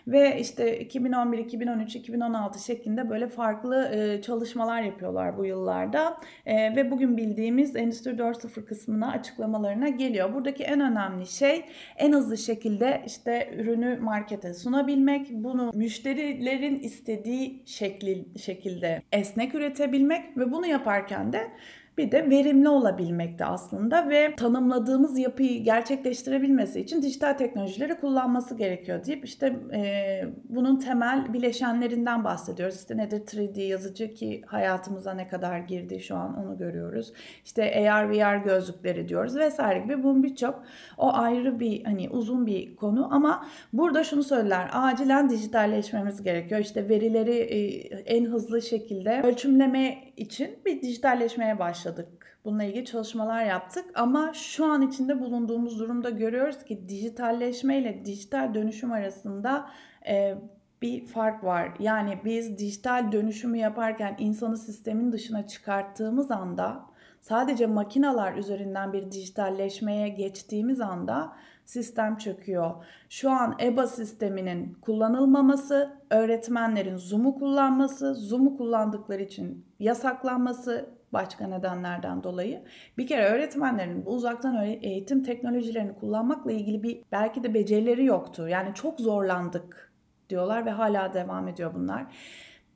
Ve 0.09 0.41
işte 0.41 0.81
2011, 0.81 1.39
2013, 1.39 1.97
2016 1.97 2.65
şeklinde 2.65 3.11
böyle 3.11 3.29
farklı 3.29 3.89
e, 3.93 4.23
çalışmalar 4.23 4.83
yapıyorlar 4.83 5.39
bu 5.39 5.45
yıllarda. 5.45 6.17
E, 6.47 6.77
ve 6.77 6.91
bugün 6.91 7.17
bildiğimiz 7.17 7.77
Endüstri 7.77 8.11
4.0 8.11 8.65
kısmına 8.65 9.11
açıklamalarına 9.11 9.89
geliyor. 9.89 10.35
Buradaki 10.49 10.65
en 10.65 10.81
önemli 10.81 11.27
şey 11.27 11.65
en 11.97 12.13
hızlı 12.13 12.39
şekilde 12.39 13.03
işte 13.07 13.55
ürünü 13.57 13.99
markete 14.01 14.55
sunabilmek, 14.55 15.31
bunu 15.31 15.71
müşterilerin 15.75 16.79
istediği 16.79 17.63
şekli, 17.67 18.25
şekilde 18.39 19.03
esnek 19.13 19.55
üretebilmek 19.55 20.37
ve 20.37 20.53
bunu 20.53 20.67
yaparken 20.67 21.33
de 21.33 21.51
bir 21.99 22.13
de 22.13 22.31
verimli 22.31 22.69
olabilmekte 22.69 23.45
aslında 23.45 24.09
ve 24.09 24.37
tanımladığımız 24.37 25.19
yapıyı 25.19 25.65
gerçekleştirebilmesi 25.65 26.81
için 26.81 27.03
dijital 27.03 27.33
teknolojileri 27.33 28.01
kullanması 28.01 28.55
gerekiyor 28.55 29.05
deyip 29.05 29.25
işte 29.25 29.61
e, 29.75 30.23
bunun 30.49 30.79
temel 30.79 31.33
bileşenlerinden 31.33 32.25
bahsediyoruz. 32.25 32.77
İşte 32.77 32.97
nedir 32.97 33.19
3D 33.19 33.61
yazıcı 33.61 34.15
ki 34.15 34.43
hayatımıza 34.47 35.15
ne 35.15 35.29
kadar 35.29 35.59
girdi 35.59 36.01
şu 36.01 36.17
an 36.17 36.37
onu 36.37 36.59
görüyoruz. 36.59 37.13
İşte 37.45 37.91
AR 37.91 38.11
VR 38.11 38.37
gözlükleri 38.45 39.09
diyoruz 39.09 39.37
vesaire 39.37 39.79
gibi 39.79 40.03
bunun 40.03 40.23
birçok 40.23 40.63
o 40.99 41.13
ayrı 41.13 41.61
bir 41.61 41.85
hani 41.85 42.11
uzun 42.11 42.47
bir 42.47 42.77
konu 42.77 43.15
ama 43.15 43.47
burada 43.73 44.05
şunu 44.05 44.23
söyler 44.23 44.71
acilen 44.73 45.31
dijitalleşmemiz 45.31 46.23
gerekiyor. 46.23 46.61
İşte 46.61 46.89
verileri 46.89 47.37
e, 47.37 47.59
en 47.97 48.25
hızlı 48.25 48.63
şekilde 48.63 49.23
ölçümleme 49.25 49.99
için 50.17 50.59
bir 50.67 50.83
dijitalleşmeye 50.83 51.59
başladı 51.59 51.88
başladık. 51.89 52.39
Bununla 52.45 52.65
ilgili 52.65 52.85
çalışmalar 52.85 53.45
yaptık 53.45 53.85
ama 53.95 54.33
şu 54.35 54.65
an 54.65 54.83
içinde 54.83 55.21
bulunduğumuz 55.21 55.79
durumda 55.79 56.11
görüyoruz 56.11 56.65
ki 56.65 56.89
dijitalleşme 56.89 57.79
ile 57.79 58.05
dijital 58.05 58.55
dönüşüm 58.55 58.93
arasında 58.93 59.71
e, 60.09 60.35
bir 60.83 61.07
fark 61.07 61.45
var. 61.45 61.73
Yani 61.79 62.19
biz 62.25 62.59
dijital 62.59 63.13
dönüşümü 63.13 63.59
yaparken 63.59 64.17
insanı 64.19 64.57
sistemin 64.59 65.13
dışına 65.13 65.47
çıkarttığımız 65.47 66.31
anda 66.31 66.85
sadece 67.21 67.67
makinalar 67.67 68.35
üzerinden 68.35 68.93
bir 68.93 69.11
dijitalleşmeye 69.11 70.09
geçtiğimiz 70.09 70.81
anda 70.81 71.33
sistem 71.65 72.17
çöküyor. 72.17 72.71
Şu 73.09 73.31
an 73.31 73.57
EBA 73.61 73.87
sisteminin 73.87 74.75
kullanılmaması, 74.81 75.93
öğretmenlerin 76.11 76.97
Zoom'u 76.97 77.39
kullanması, 77.39 78.15
Zoom'u 78.15 78.57
kullandıkları 78.57 79.23
için 79.23 79.67
yasaklanması, 79.79 80.98
başka 81.13 81.47
nedenlerden 81.47 82.23
dolayı. 82.23 82.63
Bir 82.99 83.07
kere 83.07 83.25
öğretmenlerin 83.25 84.07
bu 84.07 84.11
uzaktan 84.11 84.65
eğitim 84.65 85.23
teknolojilerini 85.23 85.95
kullanmakla 85.95 86.53
ilgili 86.53 86.83
bir 86.83 87.01
belki 87.13 87.43
de 87.43 87.55
becerileri 87.55 88.05
yoktu. 88.05 88.49
Yani 88.49 88.75
çok 88.75 89.01
zorlandık 89.01 89.93
diyorlar 90.31 90.67
ve 90.67 90.71
hala 90.71 91.15
devam 91.15 91.49
ediyor 91.49 91.75
bunlar. 91.75 92.07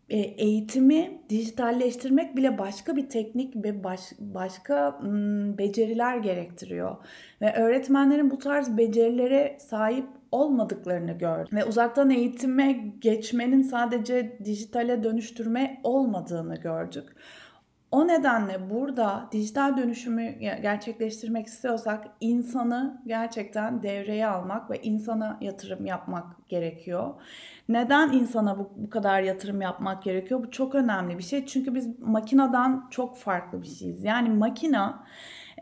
E, 0.08 0.18
eğitimi 0.18 1.22
dijitalleştirmek 1.28 2.36
bile 2.36 2.58
başka 2.58 2.96
bir 2.96 3.08
teknik 3.08 3.56
ve 3.56 3.84
baş, 3.84 4.00
başka 4.18 4.90
m, 4.90 5.58
beceriler 5.58 6.16
gerektiriyor. 6.16 6.96
Ve 7.40 7.54
öğretmenlerin 7.54 8.30
bu 8.30 8.38
tarz 8.38 8.76
becerilere 8.76 9.56
sahip 9.60 10.06
olmadıklarını 10.32 11.12
gördüm. 11.12 11.58
Ve 11.58 11.64
uzaktan 11.64 12.10
eğitime 12.10 12.72
geçmenin 12.98 13.62
sadece 13.62 14.38
dijitale 14.44 15.04
dönüştürme 15.04 15.80
olmadığını 15.84 16.56
gördük. 16.56 17.16
O 17.92 18.08
nedenle 18.08 18.70
burada 18.70 19.28
dijital 19.32 19.76
dönüşümü 19.76 20.30
gerçekleştirmek 20.38 21.46
istiyorsak 21.46 22.06
insanı 22.20 23.02
gerçekten 23.06 23.82
devreye 23.82 24.26
almak 24.26 24.70
ve 24.70 24.82
insana 24.82 25.38
yatırım 25.40 25.86
yapmak 25.86 26.48
gerekiyor. 26.48 27.14
Neden 27.68 28.12
insana 28.12 28.58
bu, 28.58 28.70
bu 28.76 28.90
kadar 28.90 29.22
yatırım 29.22 29.60
yapmak 29.60 30.02
gerekiyor? 30.02 30.42
Bu 30.44 30.50
çok 30.50 30.74
önemli 30.74 31.18
bir 31.18 31.22
şey. 31.22 31.46
Çünkü 31.46 31.74
biz 31.74 32.00
makineden 32.00 32.82
çok 32.90 33.16
farklı 33.16 33.62
bir 33.62 33.68
şeyiz. 33.68 34.04
Yani 34.04 34.28
makina 34.28 35.04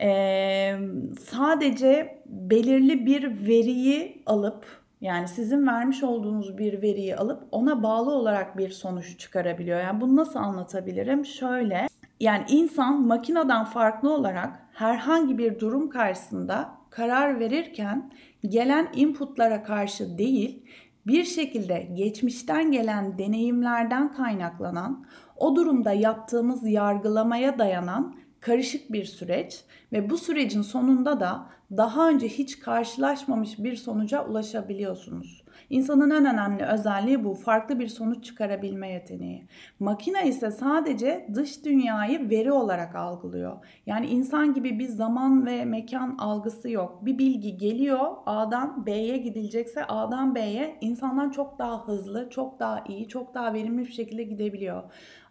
e, 0.00 0.78
sadece 1.20 2.22
belirli 2.26 3.06
bir 3.06 3.46
veriyi 3.46 4.22
alıp 4.26 4.66
yani 5.00 5.28
sizin 5.28 5.66
vermiş 5.66 6.02
olduğunuz 6.02 6.58
bir 6.58 6.82
veriyi 6.82 7.16
alıp 7.16 7.42
ona 7.52 7.82
bağlı 7.82 8.10
olarak 8.10 8.58
bir 8.58 8.70
sonuç 8.70 9.18
çıkarabiliyor. 9.18 9.80
Yani 9.80 10.00
bunu 10.00 10.16
nasıl 10.16 10.38
anlatabilirim? 10.38 11.24
Şöyle 11.24 11.89
yani 12.20 12.44
insan 12.48 13.06
makineden 13.06 13.64
farklı 13.64 14.12
olarak 14.14 14.68
herhangi 14.72 15.38
bir 15.38 15.60
durum 15.60 15.90
karşısında 15.90 16.68
karar 16.90 17.40
verirken 17.40 18.12
gelen 18.42 18.88
inputlara 18.94 19.62
karşı 19.62 20.18
değil, 20.18 20.66
bir 21.06 21.24
şekilde 21.24 21.88
geçmişten 21.94 22.72
gelen 22.72 23.18
deneyimlerden 23.18 24.12
kaynaklanan, 24.12 25.06
o 25.36 25.56
durumda 25.56 25.92
yaptığımız 25.92 26.68
yargılamaya 26.68 27.58
dayanan 27.58 28.16
karışık 28.40 28.92
bir 28.92 29.04
süreç 29.04 29.64
ve 29.92 30.10
bu 30.10 30.18
sürecin 30.18 30.62
sonunda 30.62 31.20
da 31.20 31.46
daha 31.76 32.08
önce 32.08 32.28
hiç 32.28 32.58
karşılaşmamış 32.58 33.58
bir 33.58 33.76
sonuca 33.76 34.26
ulaşabiliyorsunuz. 34.26 35.44
İnsanın 35.70 36.10
en 36.10 36.24
önemli 36.24 36.64
özelliği 36.64 37.24
bu. 37.24 37.34
Farklı 37.34 37.78
bir 37.78 37.88
sonuç 37.88 38.24
çıkarabilme 38.24 38.92
yeteneği. 38.92 39.44
Makine 39.80 40.28
ise 40.28 40.50
sadece 40.50 41.26
dış 41.34 41.64
dünyayı 41.64 42.30
veri 42.30 42.52
olarak 42.52 42.94
algılıyor. 42.96 43.56
Yani 43.86 44.06
insan 44.06 44.54
gibi 44.54 44.78
bir 44.78 44.88
zaman 44.88 45.46
ve 45.46 45.64
mekan 45.64 46.16
algısı 46.18 46.70
yok. 46.70 47.06
Bir 47.06 47.18
bilgi 47.18 47.56
geliyor 47.56 48.16
A'dan 48.26 48.86
B'ye 48.86 49.16
gidilecekse 49.16 49.84
A'dan 49.84 50.34
B'ye 50.34 50.78
insandan 50.80 51.30
çok 51.30 51.58
daha 51.58 51.88
hızlı, 51.88 52.30
çok 52.30 52.60
daha 52.60 52.84
iyi, 52.88 53.08
çok 53.08 53.34
daha 53.34 53.54
verimli 53.54 53.86
bir 53.86 53.92
şekilde 53.92 54.22
gidebiliyor. 54.22 54.82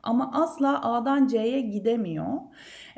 Ama 0.03 0.31
asla 0.33 0.83
A'dan 0.83 1.27
C'ye 1.27 1.62
gidemiyor. 1.62 2.27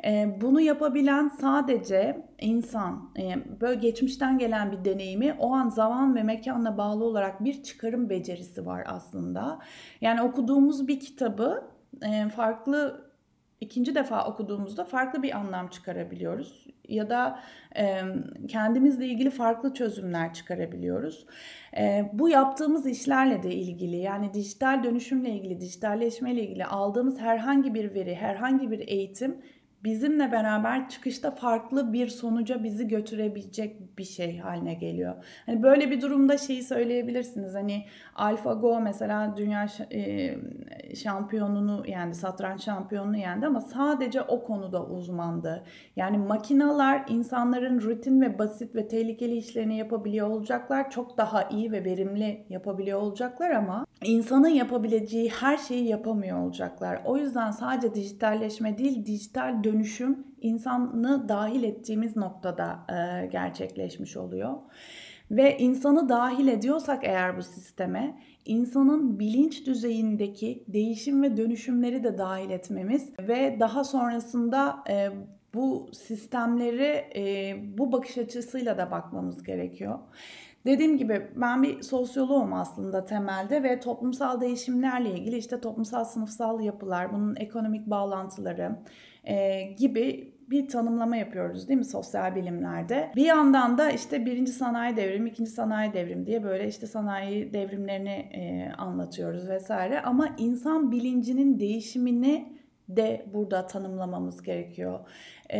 Ee, 0.04 0.36
bunu 0.40 0.60
yapabilen 0.60 1.28
sadece 1.28 2.26
insan. 2.40 3.10
Ee, 3.18 3.34
böyle 3.60 3.80
geçmişten 3.80 4.38
gelen 4.38 4.72
bir 4.72 4.84
deneyimi 4.84 5.36
o 5.38 5.52
an 5.54 5.68
zaman 5.68 6.14
ve 6.14 6.22
mekanla 6.22 6.78
bağlı 6.78 7.04
olarak 7.04 7.44
bir 7.44 7.62
çıkarım 7.62 8.10
becerisi 8.10 8.66
var 8.66 8.84
aslında. 8.86 9.58
Yani 10.00 10.22
okuduğumuz 10.22 10.88
bir 10.88 11.00
kitabı 11.00 11.64
e, 12.02 12.28
farklı 12.28 13.11
ikinci 13.62 13.94
defa 13.94 14.26
okuduğumuzda 14.26 14.84
farklı 14.84 15.22
bir 15.22 15.36
anlam 15.36 15.68
çıkarabiliyoruz 15.68 16.66
ya 16.88 17.10
da 17.10 17.40
e, 17.76 18.02
kendimizle 18.48 19.06
ilgili 19.06 19.30
farklı 19.30 19.74
çözümler 19.74 20.34
çıkarabiliyoruz. 20.34 21.26
E, 21.76 22.10
bu 22.12 22.28
yaptığımız 22.28 22.86
işlerle 22.86 23.42
de 23.42 23.54
ilgili 23.54 23.96
yani 23.96 24.34
dijital 24.34 24.84
dönüşümle 24.84 25.30
ilgili, 25.30 25.60
dijitalleşmeyle 25.60 26.42
ilgili 26.42 26.64
aldığımız 26.64 27.20
herhangi 27.20 27.74
bir 27.74 27.94
veri, 27.94 28.14
herhangi 28.14 28.70
bir 28.70 28.88
eğitim 28.88 29.36
bizimle 29.84 30.32
beraber 30.32 30.88
çıkışta 30.88 31.30
farklı 31.30 31.92
bir 31.92 32.08
sonuca 32.08 32.64
bizi 32.64 32.88
götürebilecek 32.88 33.98
bir 33.98 34.04
şey 34.04 34.38
haline 34.38 34.74
geliyor. 34.74 35.14
Hani 35.46 35.62
böyle 35.62 35.90
bir 35.90 36.00
durumda 36.00 36.38
şeyi 36.38 36.62
söyleyebilirsiniz. 36.62 37.54
Hani 37.54 37.86
AlphaGo 38.14 38.80
mesela 38.80 39.36
dünya 39.36 39.66
e, 39.92 40.34
şampiyonunu 40.94 41.84
yendi, 41.86 42.14
satranç 42.14 42.64
şampiyonunu 42.64 43.16
yendi 43.16 43.46
ama 43.46 43.60
sadece 43.60 44.22
o 44.22 44.44
konuda 44.44 44.86
uzmandı. 44.86 45.64
Yani 45.96 46.18
makinalar 46.18 47.04
insanların 47.08 47.80
rutin 47.80 48.20
ve 48.20 48.38
basit 48.38 48.74
ve 48.74 48.88
tehlikeli 48.88 49.36
işlerini 49.36 49.78
yapabiliyor 49.78 50.28
olacaklar. 50.28 50.90
Çok 50.90 51.18
daha 51.18 51.42
iyi 51.42 51.72
ve 51.72 51.84
verimli 51.84 52.46
yapabiliyor 52.50 53.00
olacaklar 53.00 53.50
ama 53.50 53.86
insanın 54.04 54.48
yapabileceği 54.48 55.30
her 55.30 55.56
şeyi 55.56 55.88
yapamıyor 55.88 56.38
olacaklar. 56.38 57.02
O 57.04 57.16
yüzden 57.16 57.50
sadece 57.50 57.94
dijitalleşme 57.94 58.78
değil, 58.78 59.06
dijital 59.06 59.64
dönüşüm 59.64 60.26
insanı 60.40 61.28
dahil 61.28 61.62
ettiğimiz 61.62 62.16
noktada 62.16 62.86
e, 62.88 63.26
gerçekleşmiş 63.26 64.16
oluyor. 64.16 64.54
Ve 65.30 65.58
insanı 65.58 66.08
dahil 66.08 66.48
ediyorsak 66.48 67.04
eğer 67.04 67.36
bu 67.36 67.42
sisteme, 67.42 68.18
insanın 68.44 69.18
bilinç 69.18 69.66
düzeyindeki 69.66 70.64
değişim 70.68 71.22
ve 71.22 71.36
dönüşümleri 71.36 72.04
de 72.04 72.18
dahil 72.18 72.50
etmemiz 72.50 73.12
ve 73.18 73.56
daha 73.60 73.84
sonrasında 73.84 74.84
e, 74.90 75.08
bu 75.54 75.90
sistemleri 75.92 77.04
e, 77.16 77.54
bu 77.78 77.92
bakış 77.92 78.18
açısıyla 78.18 78.78
da 78.78 78.90
bakmamız 78.90 79.42
gerekiyor. 79.42 79.98
Dediğim 80.64 80.96
gibi 80.98 81.30
ben 81.36 81.62
bir 81.62 81.82
sosyoloğum 81.82 82.52
aslında 82.52 83.04
temelde 83.04 83.62
ve 83.62 83.80
toplumsal 83.80 84.40
değişimlerle 84.40 85.10
ilgili 85.10 85.36
işte 85.36 85.60
toplumsal 85.60 86.04
sınıfsal 86.04 86.60
yapılar, 86.60 87.12
bunun 87.12 87.36
ekonomik 87.36 87.86
bağlantıları 87.86 88.76
e, 89.24 89.62
gibi 89.62 90.34
bir 90.50 90.68
tanımlama 90.68 91.16
yapıyoruz 91.16 91.68
değil 91.68 91.78
mi 91.78 91.84
sosyal 91.84 92.34
bilimlerde. 92.34 93.12
Bir 93.16 93.24
yandan 93.24 93.78
da 93.78 93.90
işte 93.90 94.26
birinci 94.26 94.52
sanayi 94.52 94.96
devrimi, 94.96 95.30
ikinci 95.30 95.50
sanayi 95.50 95.92
devrimi 95.92 96.26
diye 96.26 96.44
böyle 96.44 96.68
işte 96.68 96.86
sanayi 96.86 97.52
devrimlerini 97.52 98.10
e, 98.10 98.72
anlatıyoruz 98.78 99.48
vesaire. 99.48 100.00
Ama 100.00 100.28
insan 100.38 100.92
bilincinin 100.92 101.60
değişimini 101.60 102.58
de 102.88 103.26
burada 103.34 103.66
tanımlamamız 103.66 104.42
gerekiyor. 104.42 105.00
E, 105.52 105.58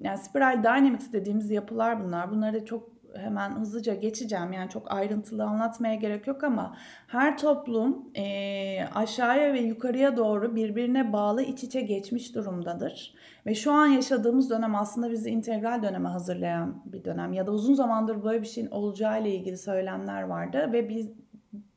yani 0.00 0.18
spiral 0.18 0.62
dynamics 0.62 1.12
dediğimiz 1.12 1.50
yapılar 1.50 2.04
bunlar. 2.04 2.30
Bunları 2.30 2.54
da 2.54 2.64
çok 2.64 2.93
hemen 3.16 3.50
hızlıca 3.50 3.94
geçeceğim. 3.94 4.52
Yani 4.52 4.70
çok 4.70 4.92
ayrıntılı 4.92 5.44
anlatmaya 5.44 5.94
gerek 5.94 6.26
yok 6.26 6.44
ama 6.44 6.76
her 7.06 7.38
toplum 7.38 8.10
e, 8.16 8.84
aşağıya 8.94 9.52
ve 9.52 9.60
yukarıya 9.60 10.16
doğru 10.16 10.56
birbirine 10.56 11.12
bağlı 11.12 11.42
iç 11.42 11.64
içe 11.64 11.80
geçmiş 11.80 12.34
durumdadır. 12.34 13.14
Ve 13.46 13.54
şu 13.54 13.72
an 13.72 13.86
yaşadığımız 13.86 14.50
dönem 14.50 14.74
aslında 14.74 15.10
bizi 15.10 15.30
integral 15.30 15.82
döneme 15.82 16.08
hazırlayan 16.08 16.82
bir 16.84 17.04
dönem. 17.04 17.32
Ya 17.32 17.46
da 17.46 17.52
uzun 17.52 17.74
zamandır 17.74 18.24
böyle 18.24 18.42
bir 18.42 18.46
şeyin 18.46 18.70
olacağı 18.70 19.22
ile 19.22 19.34
ilgili 19.34 19.58
söylemler 19.58 20.22
vardı 20.22 20.70
ve 20.72 20.88
biz 20.88 21.10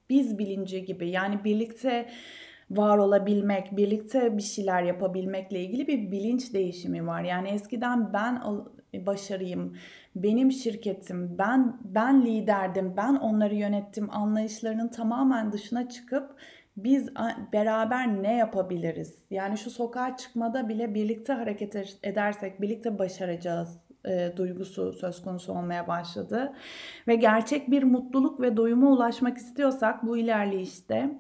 biz 0.10 0.38
bilinci 0.38 0.86
gibi 0.86 1.10
yani 1.10 1.44
birlikte 1.44 2.08
var 2.72 2.98
olabilmek, 2.98 3.78
birlikte 3.78 4.38
bir 4.38 4.42
şeyler 4.42 4.84
yapabilmekle 4.84 5.60
ilgili 5.60 5.88
bir 5.88 6.12
bilinç 6.12 6.54
değişimi 6.54 7.08
var. 7.08 7.24
Yani 7.24 7.50
eskiden 7.50 8.14
ben 8.14 8.42
başarıyım, 8.94 9.78
benim 10.16 10.52
şirketim, 10.52 11.38
ben 11.38 11.80
ben 11.84 12.26
liderdim, 12.26 12.94
ben 12.98 13.16
onları 13.16 13.56
yönettim 13.56 14.10
anlayışlarının 14.12 14.88
tamamen 14.88 15.52
dışına 15.52 15.90
çıkıp 15.90 16.36
biz 16.78 17.10
beraber 17.54 18.24
ne 18.24 18.38
yapabiliriz? 18.38 19.16
Yani 19.30 19.58
şu 19.58 19.70
sokağa 19.70 20.18
çıkmada 20.18 20.70
bile 20.70 20.94
birlikte 20.94 21.34
hareket 21.34 21.76
edersek 22.04 22.62
birlikte 22.62 23.00
başaracağız 23.00 23.78
e, 24.06 24.34
duygusu 24.38 24.94
söz 24.94 25.22
konusu 25.22 25.54
olmaya 25.54 25.88
başladı. 25.88 26.54
Ve 27.08 27.16
gerçek 27.16 27.72
bir 27.72 27.84
mutluluk 27.84 28.42
ve 28.42 28.58
doyuma 28.58 28.92
ulaşmak 28.92 29.38
istiyorsak 29.38 30.06
bu 30.06 30.18
ilerleyişte 30.18 31.18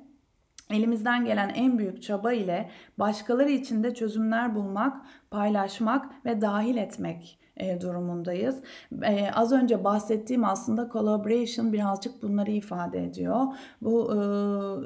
elimizden 0.69 1.25
gelen 1.25 1.49
en 1.49 1.77
büyük 1.77 2.03
çaba 2.03 2.33
ile 2.33 2.69
başkaları 2.97 3.51
için 3.51 3.83
de 3.83 3.93
çözümler 3.93 4.55
bulmak, 4.55 5.05
paylaşmak 5.31 6.25
ve 6.25 6.41
dahil 6.41 6.77
etmek 6.77 7.39
e, 7.59 7.81
durumundayız. 7.81 8.59
E, 9.03 9.31
az 9.31 9.51
önce 9.51 9.83
bahsettiğim 9.83 10.43
aslında 10.43 10.89
collaboration 10.93 11.73
birazcık 11.73 12.23
bunları 12.23 12.51
ifade 12.51 13.03
ediyor. 13.03 13.41
Bu 13.81 14.13
e, 14.13 14.17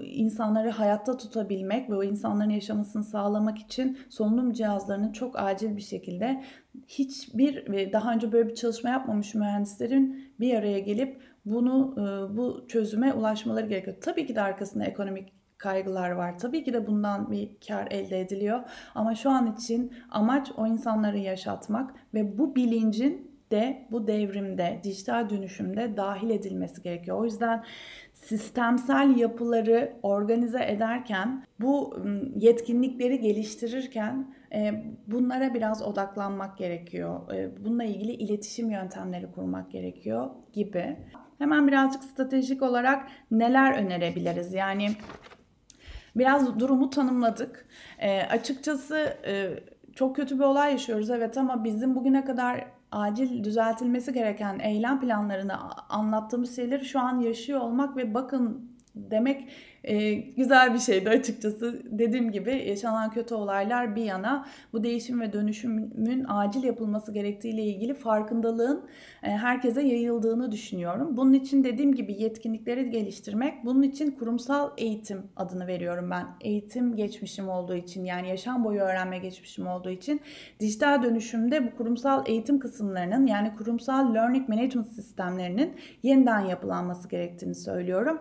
insanları 0.06 0.70
hayatta 0.70 1.18
tutabilmek 1.18 1.90
ve 1.90 1.96
o 1.96 2.04
insanların 2.04 2.50
yaşamasını 2.50 3.04
sağlamak 3.04 3.58
için 3.58 3.98
solunum 4.10 4.54
cihazlarını 4.54 5.14
çok 5.14 5.40
acil 5.40 5.76
bir 5.76 5.82
şekilde 5.82 6.44
hiçbir 6.88 7.94
daha 7.94 8.14
önce 8.14 8.32
böyle 8.32 8.50
bir 8.50 8.56
çalışma 8.56 8.90
yapmamış 8.90 9.36
mühendislerin 9.36 10.34
bir 10.40 10.56
araya 10.56 10.80
gelip 10.80 11.22
bunu 11.46 11.96
bu 12.38 12.68
çözüme 12.68 13.14
ulaşmaları 13.14 13.68
gerekiyor. 13.68 13.98
Tabii 14.02 14.26
ki 14.26 14.36
de 14.36 14.42
arkasında 14.42 14.86
ekonomik 14.86 15.41
kaygılar 15.62 16.12
var. 16.12 16.40
Tabii 16.40 16.64
ki 16.64 16.74
de 16.74 16.88
bundan 16.88 17.32
bir 17.32 17.50
kar 17.68 17.88
elde 17.92 18.20
ediliyor. 18.20 18.60
Ama 18.96 19.16
şu 19.16 19.30
an 19.30 19.54
için 19.54 19.94
amaç 20.10 20.52
o 20.58 20.68
insanları 20.68 21.18
yaşatmak 21.18 21.94
ve 22.14 22.38
bu 22.38 22.56
bilincin 22.56 23.32
de 23.52 23.88
bu 23.92 24.08
devrimde, 24.08 24.80
dijital 24.84 25.30
dönüşümde 25.30 25.98
dahil 25.98 26.30
edilmesi 26.30 26.82
gerekiyor. 26.82 27.18
O 27.18 27.26
yüzden 27.26 27.64
sistemsel 28.14 29.18
yapıları 29.18 29.94
organize 30.04 30.66
ederken, 30.66 31.46
bu 31.60 31.98
yetkinlikleri 32.36 33.20
geliştirirken 33.20 34.34
e, 34.54 34.84
bunlara 35.08 35.54
biraz 35.54 35.82
odaklanmak 35.82 36.58
gerekiyor. 36.58 37.34
E, 37.34 37.66
bununla 37.66 37.84
ilgili 37.84 38.12
iletişim 38.12 38.72
yöntemleri 38.72 39.32
kurmak 39.32 39.72
gerekiyor 39.72 40.30
gibi. 40.54 40.98
Hemen 41.38 41.68
birazcık 41.68 42.04
stratejik 42.04 42.62
olarak 42.62 43.08
neler 43.32 43.78
önerebiliriz? 43.78 44.54
Yani 44.54 44.88
Biraz 46.16 46.60
durumu 46.60 46.90
tanımladık. 46.90 47.66
E, 48.00 48.22
açıkçası 48.22 49.18
e, 49.26 49.60
çok 49.96 50.16
kötü 50.16 50.40
bir 50.40 50.44
olay 50.44 50.72
yaşıyoruz 50.72 51.10
evet 51.10 51.38
ama 51.38 51.64
bizim 51.64 51.96
bugüne 51.96 52.26
kadar 52.26 52.66
acil 52.92 53.44
düzeltilmesi 53.44 54.14
gereken 54.14 54.60
eylem 54.60 55.00
planlarını 55.00 55.58
anlattığımız 55.90 56.56
şeyleri 56.56 56.86
şu 56.86 57.00
an 57.00 57.20
yaşıyor 57.20 57.60
olmak 57.60 57.98
ve 57.98 58.14
bakın 58.14 58.71
demek 58.96 59.48
e, 59.84 60.14
güzel 60.14 60.74
bir 60.74 60.80
şeydi 60.80 61.10
açıkçası. 61.10 61.82
Dediğim 61.86 62.32
gibi 62.32 62.64
yaşanan 62.68 63.12
kötü 63.12 63.36
olaylar 63.36 63.96
bir 63.96 64.04
yana 64.04 64.48
bu 64.74 64.84
değişim 64.84 65.22
ve 65.22 65.34
dönüşümün 65.34 66.26
acil 66.30 66.64
yapılması 66.64 67.14
gerektiğiyle 67.14 67.64
ilgili 67.64 67.94
farkındalığın 67.94 68.86
e, 69.24 69.30
herkese 69.30 69.82
yayıldığını 69.82 70.52
düşünüyorum. 70.52 71.18
Bunun 71.18 71.34
için 71.34 71.64
dediğim 71.64 71.96
gibi 71.96 72.22
yetkinlikleri 72.22 72.90
geliştirmek, 72.90 73.66
bunun 73.66 73.82
için 73.82 74.12
kurumsal 74.12 74.72
eğitim 74.78 75.24
adını 75.36 75.68
veriyorum 75.68 76.12
ben. 76.12 76.26
Eğitim 76.42 76.96
geçmişim 76.96 77.50
olduğu 77.50 77.76
için 77.76 78.06
yani 78.06 78.30
yaşam 78.30 78.64
boyu 78.64 78.80
öğrenme 78.80 79.18
geçmişim 79.18 79.68
olduğu 79.68 79.90
için 79.90 80.22
dijital 80.60 81.04
dönüşümde 81.04 81.66
bu 81.72 81.78
kurumsal 81.78 82.24
eğitim 82.28 82.60
kısımlarının 82.60 83.28
yani 83.28 83.56
kurumsal 83.56 84.14
learning 84.14 84.50
management 84.50 84.88
sistemlerinin 84.88 85.76
yeniden 86.04 86.40
yapılanması 86.40 87.10
gerektiğini 87.10 87.56
söylüyorum. 87.56 88.20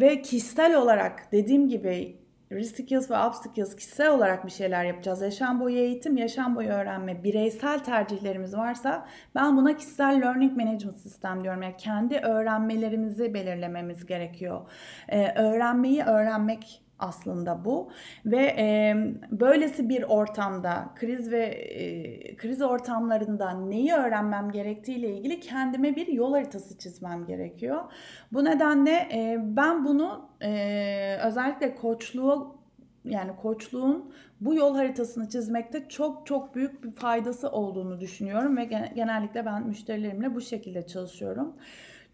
Ve 0.00 0.22
kişisel 0.22 0.76
olarak 0.76 1.32
dediğim 1.32 1.68
gibi 1.68 2.20
Reskills 2.52 3.10
ve 3.10 3.26
Upskills 3.26 3.76
kişisel 3.76 4.10
olarak 4.10 4.46
bir 4.46 4.50
şeyler 4.50 4.84
yapacağız. 4.84 5.22
Yaşam 5.22 5.60
boyu 5.60 5.76
eğitim, 5.76 6.16
yaşam 6.16 6.56
boyu 6.56 6.68
öğrenme, 6.68 7.24
bireysel 7.24 7.78
tercihlerimiz 7.78 8.56
varsa 8.56 9.06
ben 9.34 9.56
buna 9.56 9.76
kişisel 9.76 10.20
learning 10.20 10.56
management 10.56 10.96
sistem 10.96 11.44
diyorum. 11.44 11.62
Yani 11.62 11.76
kendi 11.78 12.16
öğrenmelerimizi 12.16 13.34
belirlememiz 13.34 14.06
gerekiyor. 14.06 14.60
Ee, 15.08 15.32
öğrenmeyi 15.42 16.02
öğrenmek 16.02 16.82
aslında 17.00 17.64
bu 17.64 17.90
ve 18.26 18.42
e, 18.58 18.94
böylesi 19.30 19.88
bir 19.88 20.02
ortamda 20.02 20.90
kriz 20.96 21.30
ve 21.30 21.44
e, 21.44 22.36
kriz 22.36 22.62
ortamlarında 22.62 23.50
neyi 23.50 23.92
öğrenmem 23.92 24.50
gerektiğiyle 24.50 25.16
ilgili 25.16 25.40
kendime 25.40 25.96
bir 25.96 26.06
yol 26.06 26.32
haritası 26.32 26.78
çizmem 26.78 27.26
gerekiyor. 27.26 27.92
Bu 28.32 28.44
nedenle 28.44 28.90
e, 28.90 29.38
ben 29.42 29.84
bunu 29.84 30.28
e, 30.40 31.16
özellikle 31.24 31.74
koçluğu 31.74 32.60
yani 33.04 33.36
koçluğun 33.36 34.12
bu 34.40 34.54
yol 34.54 34.74
haritasını 34.76 35.28
çizmekte 35.28 35.88
çok 35.88 36.26
çok 36.26 36.54
büyük 36.54 36.84
bir 36.84 36.90
faydası 36.90 37.50
olduğunu 37.50 38.00
düşünüyorum 38.00 38.56
ve 38.56 38.64
genellikle 38.94 39.46
ben 39.46 39.66
müşterilerimle 39.66 40.34
bu 40.34 40.40
şekilde 40.40 40.86
çalışıyorum. 40.86 41.56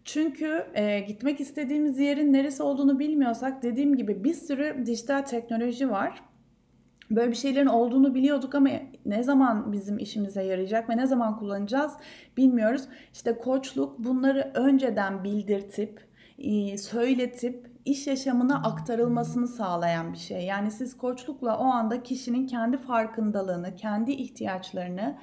Çünkü 0.07 0.65
e, 0.73 0.99
gitmek 0.99 1.39
istediğimiz 1.39 1.99
yerin 1.99 2.33
neresi 2.33 2.63
olduğunu 2.63 2.99
bilmiyorsak 2.99 3.63
dediğim 3.63 3.95
gibi 3.95 4.23
bir 4.23 4.33
sürü 4.33 4.83
dijital 4.85 5.21
teknoloji 5.21 5.89
var. 5.89 6.23
Böyle 7.11 7.31
bir 7.31 7.35
şeylerin 7.35 7.67
olduğunu 7.67 8.15
biliyorduk 8.15 8.55
ama 8.55 8.69
ne 9.05 9.23
zaman 9.23 9.71
bizim 9.71 9.99
işimize 9.99 10.43
yarayacak 10.43 10.89
ve 10.89 10.97
ne 10.97 11.07
zaman 11.07 11.39
kullanacağız 11.39 11.93
bilmiyoruz. 12.37 12.81
İşte 13.13 13.37
koçluk 13.37 13.99
bunları 13.99 14.51
önceden 14.55 15.23
bildirtip, 15.23 16.07
söyletip 16.77 17.71
iş 17.85 18.07
yaşamına 18.07 18.63
aktarılmasını 18.63 19.47
sağlayan 19.47 20.13
bir 20.13 20.17
şey. 20.17 20.45
Yani 20.45 20.71
siz 20.71 20.97
koçlukla 20.97 21.57
o 21.57 21.63
anda 21.63 22.03
kişinin 22.03 22.47
kendi 22.47 22.77
farkındalığını, 22.77 23.75
kendi 23.75 24.11
ihtiyaçlarını 24.11 25.17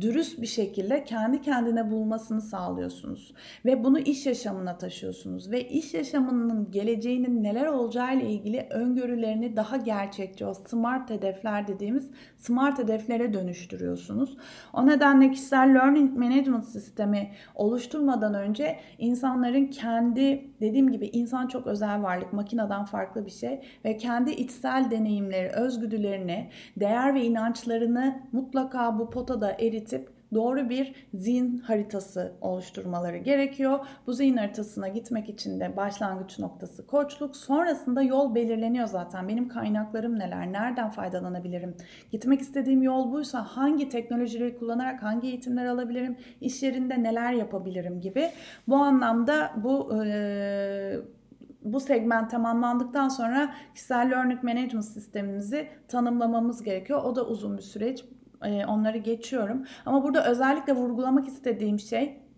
dürüst 0.00 0.40
bir 0.40 0.46
şekilde 0.46 1.04
kendi 1.04 1.42
kendine 1.42 1.90
bulmasını 1.90 2.40
sağlıyorsunuz. 2.40 3.34
Ve 3.64 3.84
bunu 3.84 3.98
iş 3.98 4.26
yaşamına 4.26 4.78
taşıyorsunuz. 4.78 5.50
Ve 5.50 5.68
iş 5.68 5.94
yaşamının 5.94 6.70
geleceğinin 6.70 7.42
neler 7.42 7.66
olacağı 7.66 8.16
ile 8.16 8.30
ilgili 8.30 8.66
öngörülerini 8.70 9.56
daha 9.56 9.76
gerçekçi 9.76 10.46
o 10.46 10.54
smart 10.54 11.10
hedefler 11.10 11.68
dediğimiz 11.68 12.10
smart 12.36 12.78
hedeflere 12.78 13.34
dönüştürüyorsunuz. 13.34 14.36
O 14.72 14.86
nedenle 14.86 15.30
kişisel 15.30 15.74
learning 15.74 16.18
management 16.18 16.64
sistemi 16.64 17.30
oluşturmadan 17.54 18.34
önce 18.34 18.76
insanların 18.98 19.66
kendi 19.66 20.50
dediğim 20.60 20.92
gibi 20.92 21.06
insan 21.06 21.46
çok 21.46 21.66
özel 21.66 22.02
varlık, 22.02 22.32
makineden 22.32 22.84
farklı 22.84 23.26
bir 23.26 23.30
şey 23.30 23.60
ve 23.84 23.96
kendi 23.96 24.30
içsel 24.30 24.90
deneyimleri, 24.90 25.48
özgüdülerini, 25.48 26.50
değer 26.76 27.14
ve 27.14 27.24
inançlarını 27.24 28.22
mutlaka 28.32 28.98
bu 28.98 29.10
potada 29.10 29.52
eritip 29.78 30.08
doğru 30.34 30.68
bir 30.68 30.94
zihin 31.14 31.58
haritası 31.58 32.32
oluşturmaları 32.40 33.16
gerekiyor. 33.16 33.78
Bu 34.06 34.12
zihin 34.12 34.36
haritasına 34.36 34.88
gitmek 34.88 35.28
için 35.28 35.60
de 35.60 35.76
başlangıç 35.76 36.38
noktası 36.38 36.86
koçluk. 36.86 37.36
Sonrasında 37.36 38.02
yol 38.02 38.34
belirleniyor 38.34 38.86
zaten. 38.86 39.28
Benim 39.28 39.48
kaynaklarım 39.48 40.18
neler? 40.18 40.52
Nereden 40.52 40.90
faydalanabilirim? 40.90 41.76
Gitmek 42.12 42.40
istediğim 42.40 42.82
yol 42.82 43.12
buysa 43.12 43.42
hangi 43.42 43.88
teknolojileri 43.88 44.58
kullanarak 44.58 45.02
hangi 45.02 45.28
eğitimler 45.28 45.66
alabilirim? 45.66 46.16
İş 46.40 46.62
yerinde 46.62 47.02
neler 47.02 47.32
yapabilirim 47.32 48.00
gibi. 48.00 48.30
Bu 48.68 48.76
anlamda 48.76 49.52
bu 49.56 50.04
e, 50.04 51.00
bu 51.62 51.80
segment 51.80 52.30
tamamlandıktan 52.30 53.08
sonra 53.08 53.54
kişisel 53.74 54.10
learning 54.10 54.42
management 54.42 54.84
sistemimizi 54.84 55.68
tanımlamamız 55.88 56.62
gerekiyor. 56.62 57.02
O 57.04 57.16
da 57.16 57.26
uzun 57.26 57.56
bir 57.56 57.62
süreç. 57.62 58.04
E, 58.44 58.66
onları 58.66 58.98
geçiyorum. 58.98 59.64
Ama 59.86 60.04
burada 60.04 60.30
özellikle 60.30 60.72
vurgulamak 60.72 61.28
istediğim 61.28 61.78
şey 61.78 62.28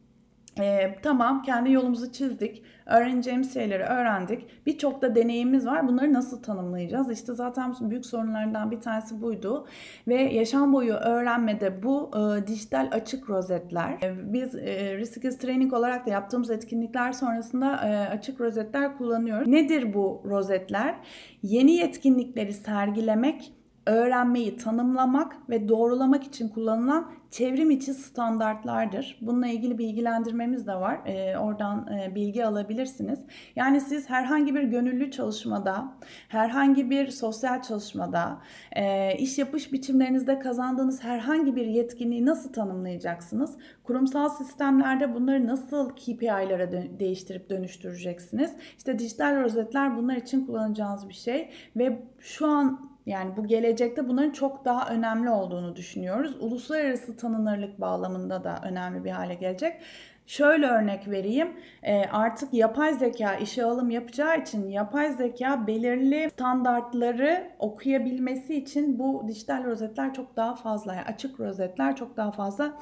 ee, 0.58 0.94
tamam 1.02 1.42
kendi 1.42 1.72
yolumuzu 1.72 2.12
çizdik. 2.12 2.62
Öğreneceğimiz 2.86 3.54
şeyleri 3.54 3.82
öğrendik. 3.82 4.66
Birçok 4.66 5.02
da 5.02 5.14
deneyimimiz 5.14 5.66
var. 5.66 5.88
Bunları 5.88 6.12
nasıl 6.12 6.42
tanımlayacağız? 6.42 7.10
İşte 7.10 7.32
zaten 7.32 7.74
büyük 7.80 8.06
sorunlarından 8.06 8.70
bir 8.70 8.80
tanesi 8.80 9.22
buydu. 9.22 9.66
Ve 10.08 10.14
yaşam 10.14 10.72
boyu 10.72 10.92
öğrenmede 10.94 11.82
bu 11.82 12.10
e, 12.16 12.46
dijital 12.46 12.88
açık 12.92 13.30
rozetler. 13.30 13.98
E, 14.02 14.32
biz 14.32 14.54
e, 14.54 14.96
Risk 14.96 15.40
Training 15.40 15.72
olarak 15.72 16.06
da 16.06 16.10
yaptığımız 16.10 16.50
etkinlikler 16.50 17.12
sonrasında 17.12 17.76
e, 17.88 18.08
açık 18.08 18.40
rozetler 18.40 18.98
kullanıyoruz. 18.98 19.48
Nedir 19.48 19.94
bu 19.94 20.22
rozetler? 20.24 20.94
Yeni 21.42 21.72
yetkinlikleri 21.72 22.52
sergilemek 22.52 23.52
öğrenmeyi 23.86 24.56
tanımlamak 24.56 25.36
ve 25.50 25.68
doğrulamak 25.68 26.24
için 26.24 26.48
kullanılan 26.48 27.10
çevrim 27.30 27.70
içi 27.70 27.94
standartlardır. 27.94 29.18
Bununla 29.20 29.46
ilgili 29.46 29.78
bilgilendirmemiz 29.78 30.66
de 30.66 30.74
var. 30.74 31.00
E, 31.06 31.38
oradan 31.38 31.92
e, 31.92 32.14
bilgi 32.14 32.44
alabilirsiniz. 32.44 33.20
Yani 33.56 33.80
siz 33.80 34.10
herhangi 34.10 34.54
bir 34.54 34.62
gönüllü 34.62 35.10
çalışmada, 35.10 35.92
herhangi 36.28 36.90
bir 36.90 37.08
sosyal 37.08 37.62
çalışmada, 37.62 38.38
e, 38.76 39.14
iş 39.18 39.38
yapış 39.38 39.72
biçimlerinizde 39.72 40.38
kazandığınız 40.38 41.04
herhangi 41.04 41.56
bir 41.56 41.66
yetkinliği 41.66 42.26
nasıl 42.26 42.52
tanımlayacaksınız? 42.52 43.56
Kurumsal 43.84 44.28
sistemlerde 44.28 45.14
bunları 45.14 45.46
nasıl 45.46 45.90
KPI'lara 45.90 46.64
dö- 46.64 47.00
değiştirip 47.00 47.50
dönüştüreceksiniz? 47.50 48.52
İşte 48.78 48.98
dijital 48.98 49.42
rozetler 49.42 49.96
bunlar 49.96 50.16
için 50.16 50.46
kullanacağınız 50.46 51.08
bir 51.08 51.14
şey 51.14 51.50
ve 51.76 52.02
şu 52.20 52.46
an 52.46 52.89
yani 53.10 53.36
bu 53.36 53.46
gelecekte 53.46 54.08
bunların 54.08 54.30
çok 54.30 54.64
daha 54.64 54.88
önemli 54.94 55.30
olduğunu 55.30 55.76
düşünüyoruz. 55.76 56.36
Uluslararası 56.40 57.16
tanınırlık 57.16 57.80
bağlamında 57.80 58.44
da 58.44 58.60
önemli 58.64 59.04
bir 59.04 59.10
hale 59.10 59.34
gelecek. 59.34 59.82
Şöyle 60.26 60.66
örnek 60.66 61.08
vereyim. 61.08 61.48
E, 61.82 62.04
artık 62.04 62.54
yapay 62.54 62.94
zeka 62.94 63.34
işe 63.34 63.64
alım 63.64 63.90
yapacağı 63.90 64.40
için 64.40 64.68
yapay 64.68 65.12
zeka 65.12 65.66
belirli 65.66 66.30
standartları 66.30 67.50
okuyabilmesi 67.58 68.54
için 68.54 68.98
bu 68.98 69.24
dijital 69.28 69.64
rozetler 69.64 70.14
çok 70.14 70.36
daha 70.36 70.54
fazla, 70.54 70.92
açık 71.06 71.40
rozetler 71.40 71.96
çok 71.96 72.16
daha 72.16 72.32
fazla 72.32 72.72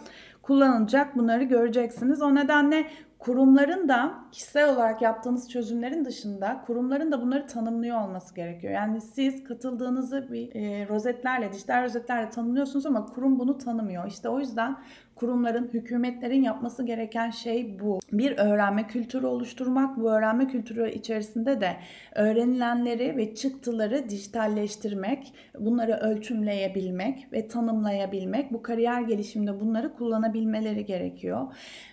kullanılacak. 0.42 1.16
Bunları 1.16 1.42
göreceksiniz. 1.44 2.22
O 2.22 2.34
nedenle 2.34 2.86
kurumların 3.18 3.88
da 3.88 4.14
kişisel 4.32 4.74
olarak 4.74 5.02
yaptığınız 5.02 5.50
çözümlerin 5.50 6.04
dışında 6.04 6.62
kurumların 6.66 7.12
da 7.12 7.22
bunları 7.22 7.46
tanımlıyor 7.46 8.00
olması 8.00 8.34
gerekiyor. 8.34 8.72
Yani 8.72 9.00
siz 9.00 9.44
katıldığınızı 9.44 10.32
bir 10.32 10.54
e, 10.54 10.88
rozetlerle, 10.88 11.52
dijital 11.52 11.84
rozetlerle 11.84 12.30
tanımlıyorsunuz 12.30 12.86
ama 12.86 13.06
kurum 13.06 13.38
bunu 13.38 13.58
tanımıyor. 13.58 14.06
İşte 14.06 14.28
o 14.28 14.40
yüzden 14.40 14.76
kurumların, 15.18 15.70
hükümetlerin 15.74 16.42
yapması 16.42 16.82
gereken 16.86 17.30
şey 17.30 17.80
bu. 17.80 17.98
Bir 18.12 18.38
öğrenme 18.38 18.86
kültürü 18.86 19.26
oluşturmak, 19.26 19.96
bu 19.96 20.10
öğrenme 20.10 20.46
kültürü 20.46 20.90
içerisinde 20.90 21.60
de 21.60 21.76
öğrenilenleri 22.14 23.16
ve 23.16 23.34
çıktıları 23.34 24.08
dijitalleştirmek, 24.08 25.34
bunları 25.58 25.92
ölçümleyebilmek 25.92 27.32
ve 27.32 27.48
tanımlayabilmek, 27.48 28.52
bu 28.52 28.62
kariyer 28.62 29.02
gelişiminde 29.02 29.60
bunları 29.60 29.94
kullanabilmeleri 29.94 30.84
gerekiyor. 30.84 31.46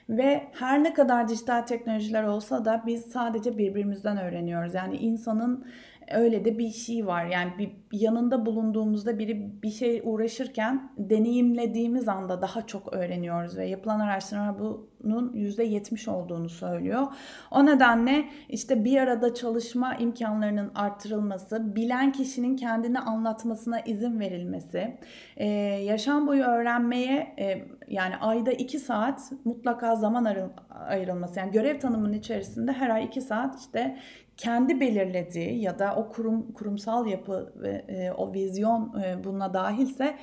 Ve 0.10 0.44
her 0.54 0.84
ne 0.84 0.94
kadar 0.94 1.28
dijital 1.28 1.62
teknolojiler 1.62 2.24
olsa 2.24 2.66
da 2.66 2.84
biz 2.86 3.06
sadece 3.06 3.58
birbirimizden 3.58 4.18
öğreniyoruz. 4.18 4.74
Yani 4.74 4.98
insanın 4.98 5.66
öyle 6.12 6.46
de 6.46 6.58
bir 6.58 6.70
şey 6.70 7.08
var. 7.08 7.26
Yani 7.26 7.52
bir 7.58 7.72
yanında 7.92 8.46
bulunduğumuzda 8.46 9.20
biri 9.20 9.62
bir 9.64 9.70
şey 9.70 10.02
uğraşırken 10.04 10.92
deneyimlediğimiz 10.98 12.08
anda 12.08 12.42
daha 12.42 12.68
çok 12.68 12.94
öğreniyoruz 12.94 13.58
ve 13.58 13.66
yapılan 13.66 14.00
araştırmalar 14.00 14.60
bunun 15.06 15.34
%70 15.34 16.10
olduğunu 16.10 16.50
söylüyor. 16.50 17.08
O 17.52 17.66
nedenle 17.66 18.26
işte 18.50 18.86
bir 18.86 18.98
arada 18.98 19.34
çalışma 19.34 19.96
imkanlarının 19.96 20.72
artırılması, 20.76 21.76
bilen 21.76 22.12
kişinin 22.12 22.56
kendini 22.56 23.00
anlatmasına 23.00 23.80
izin 23.80 24.20
verilmesi, 24.20 24.98
ee, 25.38 25.48
yaşam 25.86 26.28
boyu 26.28 26.44
öğrenmeye 26.44 27.36
e, 27.40 27.68
yani 27.88 28.18
ayda 28.18 28.52
2 28.52 28.80
saat 28.80 29.32
mutlaka 29.46 29.96
zaman 29.96 30.50
ayrılması. 30.70 31.40
Yani 31.40 31.52
görev 31.52 31.80
tanımının 31.80 32.14
içerisinde 32.14 32.72
her 32.72 32.90
ay 32.90 33.06
2 33.06 33.22
saat 33.22 33.60
işte 33.60 33.98
kendi 34.38 34.80
belirlediği 34.80 35.62
ya 35.62 35.80
da 35.80 35.96
o 35.96 36.10
kurum 36.10 36.52
kurumsal 36.52 37.08
yapı 37.08 37.54
ve 37.56 37.86
e, 37.88 38.12
o 38.12 38.34
vizyon 38.34 39.02
e, 39.04 39.24
buna 39.24 39.54
dahilse 39.54 40.16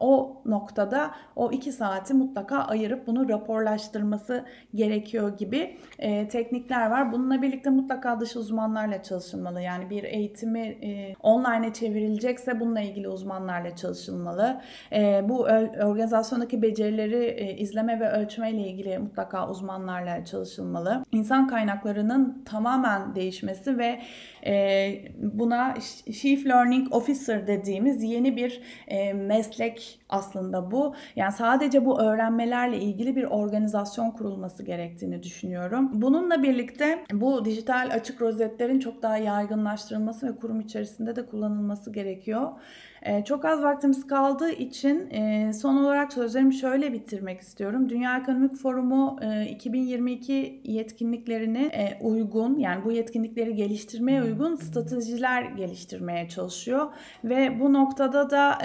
o 0.00 0.42
noktada 0.44 1.10
o 1.36 1.52
iki 1.52 1.72
saati 1.72 2.14
mutlaka 2.14 2.58
ayırıp 2.58 3.06
bunu 3.06 3.28
raporlaştırması 3.28 4.44
gerekiyor 4.74 5.36
gibi 5.38 5.76
e, 5.98 6.28
teknikler 6.28 6.90
var. 6.90 7.12
Bununla 7.12 7.42
birlikte 7.42 7.70
mutlaka 7.70 8.20
dış 8.20 8.36
uzmanlarla 8.36 9.02
çalışılmalı. 9.02 9.60
Yani 9.60 9.90
bir 9.90 10.04
eğitimi 10.04 10.60
e, 10.60 11.14
online'e 11.22 11.72
çevrilecekse 11.72 12.60
bununla 12.60 12.80
ilgili 12.80 13.08
uzmanlarla 13.08 13.76
çalışılmalı. 13.76 14.60
E, 14.92 15.28
bu 15.28 15.40
organizasyondaki 15.84 16.62
becerileri 16.62 17.24
e, 17.24 17.56
izleme 17.56 18.00
ve 18.00 18.10
ölçme 18.10 18.50
ile 18.50 18.68
ilgili 18.68 18.98
mutlaka 18.98 19.50
uzmanlarla 19.50 20.24
çalışılmalı. 20.24 21.04
İnsan 21.12 21.48
kaynaklarının 21.48 22.42
tamamen 22.44 23.14
değişmesi 23.14 23.78
ve 23.78 24.00
e, 24.46 24.94
buna 25.18 25.74
Chief 26.12 26.46
Learning 26.46 26.94
Officer 26.94 27.46
dediğimiz 27.46 28.02
yeni 28.02 28.36
bir 28.36 28.60
e, 28.88 29.12
meslek 29.12 29.87
aslında 30.08 30.70
bu. 30.70 30.94
Yani 31.16 31.32
sadece 31.32 31.84
bu 31.84 32.00
öğrenmelerle 32.00 32.78
ilgili 32.78 33.16
bir 33.16 33.24
organizasyon 33.24 34.10
kurulması 34.10 34.62
gerektiğini 34.62 35.22
düşünüyorum. 35.22 35.90
Bununla 35.92 36.42
birlikte 36.42 37.04
bu 37.12 37.44
dijital 37.44 37.90
açık 37.92 38.22
rozetlerin 38.22 38.78
çok 38.78 39.02
daha 39.02 39.16
yaygınlaştırılması 39.16 40.28
ve 40.28 40.36
kurum 40.36 40.60
içerisinde 40.60 41.16
de 41.16 41.26
kullanılması 41.26 41.92
gerekiyor. 41.92 42.50
Ee, 43.02 43.24
çok 43.24 43.44
az 43.44 43.62
vaktimiz 43.62 44.06
kaldığı 44.06 44.50
için 44.50 45.10
e, 45.10 45.52
son 45.52 45.76
olarak 45.76 46.12
sözlerimi 46.12 46.54
şöyle 46.54 46.92
bitirmek 46.92 47.40
istiyorum. 47.40 47.88
Dünya 47.88 48.18
Ekonomik 48.18 48.56
Forumu 48.56 49.18
2022 49.50 50.32
e, 50.32 50.72
yetkinliklerini 50.72 51.58
e, 51.58 51.98
uygun 52.00 52.58
yani 52.58 52.84
bu 52.84 52.92
yetkinlikleri 52.92 53.54
geliştirmeye 53.54 54.22
uygun 54.22 54.54
stratejiler 54.54 55.42
geliştirmeye 55.42 56.28
çalışıyor 56.28 56.86
ve 57.24 57.60
bu 57.60 57.72
noktada 57.72 58.30
da 58.30 58.58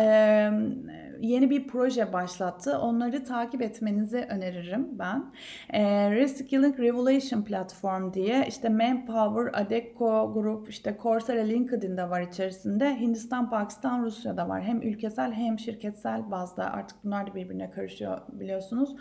yeni 1.23 1.49
bir 1.49 1.67
proje 1.67 2.13
başlattı. 2.13 2.79
Onları 2.79 3.23
takip 3.23 3.61
etmenizi 3.61 4.17
öneririm 4.29 4.87
ben. 4.99 5.25
E, 5.69 6.11
Reskilling 6.11 6.79
Revolution 6.79 7.43
Platform 7.43 8.13
diye 8.13 8.45
işte 8.47 8.69
Manpower, 8.69 9.61
Adecco 9.61 10.33
Group, 10.33 10.69
işte 10.69 10.97
Coursera, 11.01 11.41
LinkedIn'de 11.41 12.09
var 12.09 12.21
içerisinde. 12.21 12.99
Hindistan, 12.99 13.49
Pakistan, 13.49 14.03
Rusya'da 14.03 14.49
var. 14.49 14.61
Hem 14.61 14.81
ülkesel 14.81 15.33
hem 15.33 15.59
şirketsel 15.59 16.31
bazda 16.31 16.71
artık 16.71 16.97
bunlar 17.03 17.27
da 17.27 17.35
birbirine 17.35 17.71
karışıyor 17.71 18.17
biliyorsunuz. 18.31 18.95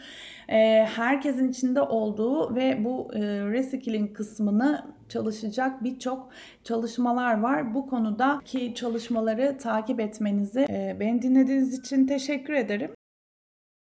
E, 0.48 0.86
herkesin 0.96 1.48
içinde 1.48 1.82
olduğu 1.82 2.54
ve 2.54 2.84
bu 2.84 3.10
e, 3.14 3.20
reskilling 3.50 4.16
kısmını 4.16 4.84
çalışacak 5.12 5.84
birçok 5.84 6.28
çalışmalar 6.64 7.40
var. 7.40 7.74
Bu 7.74 7.86
konudaki 7.86 8.74
çalışmaları 8.74 9.58
takip 9.58 10.00
etmenizi, 10.00 10.60
e, 10.70 10.96
beni 11.00 11.22
dinlediğiniz 11.22 11.78
için 11.78 12.06
teşekkür 12.06 12.54
ederim. 12.54 12.90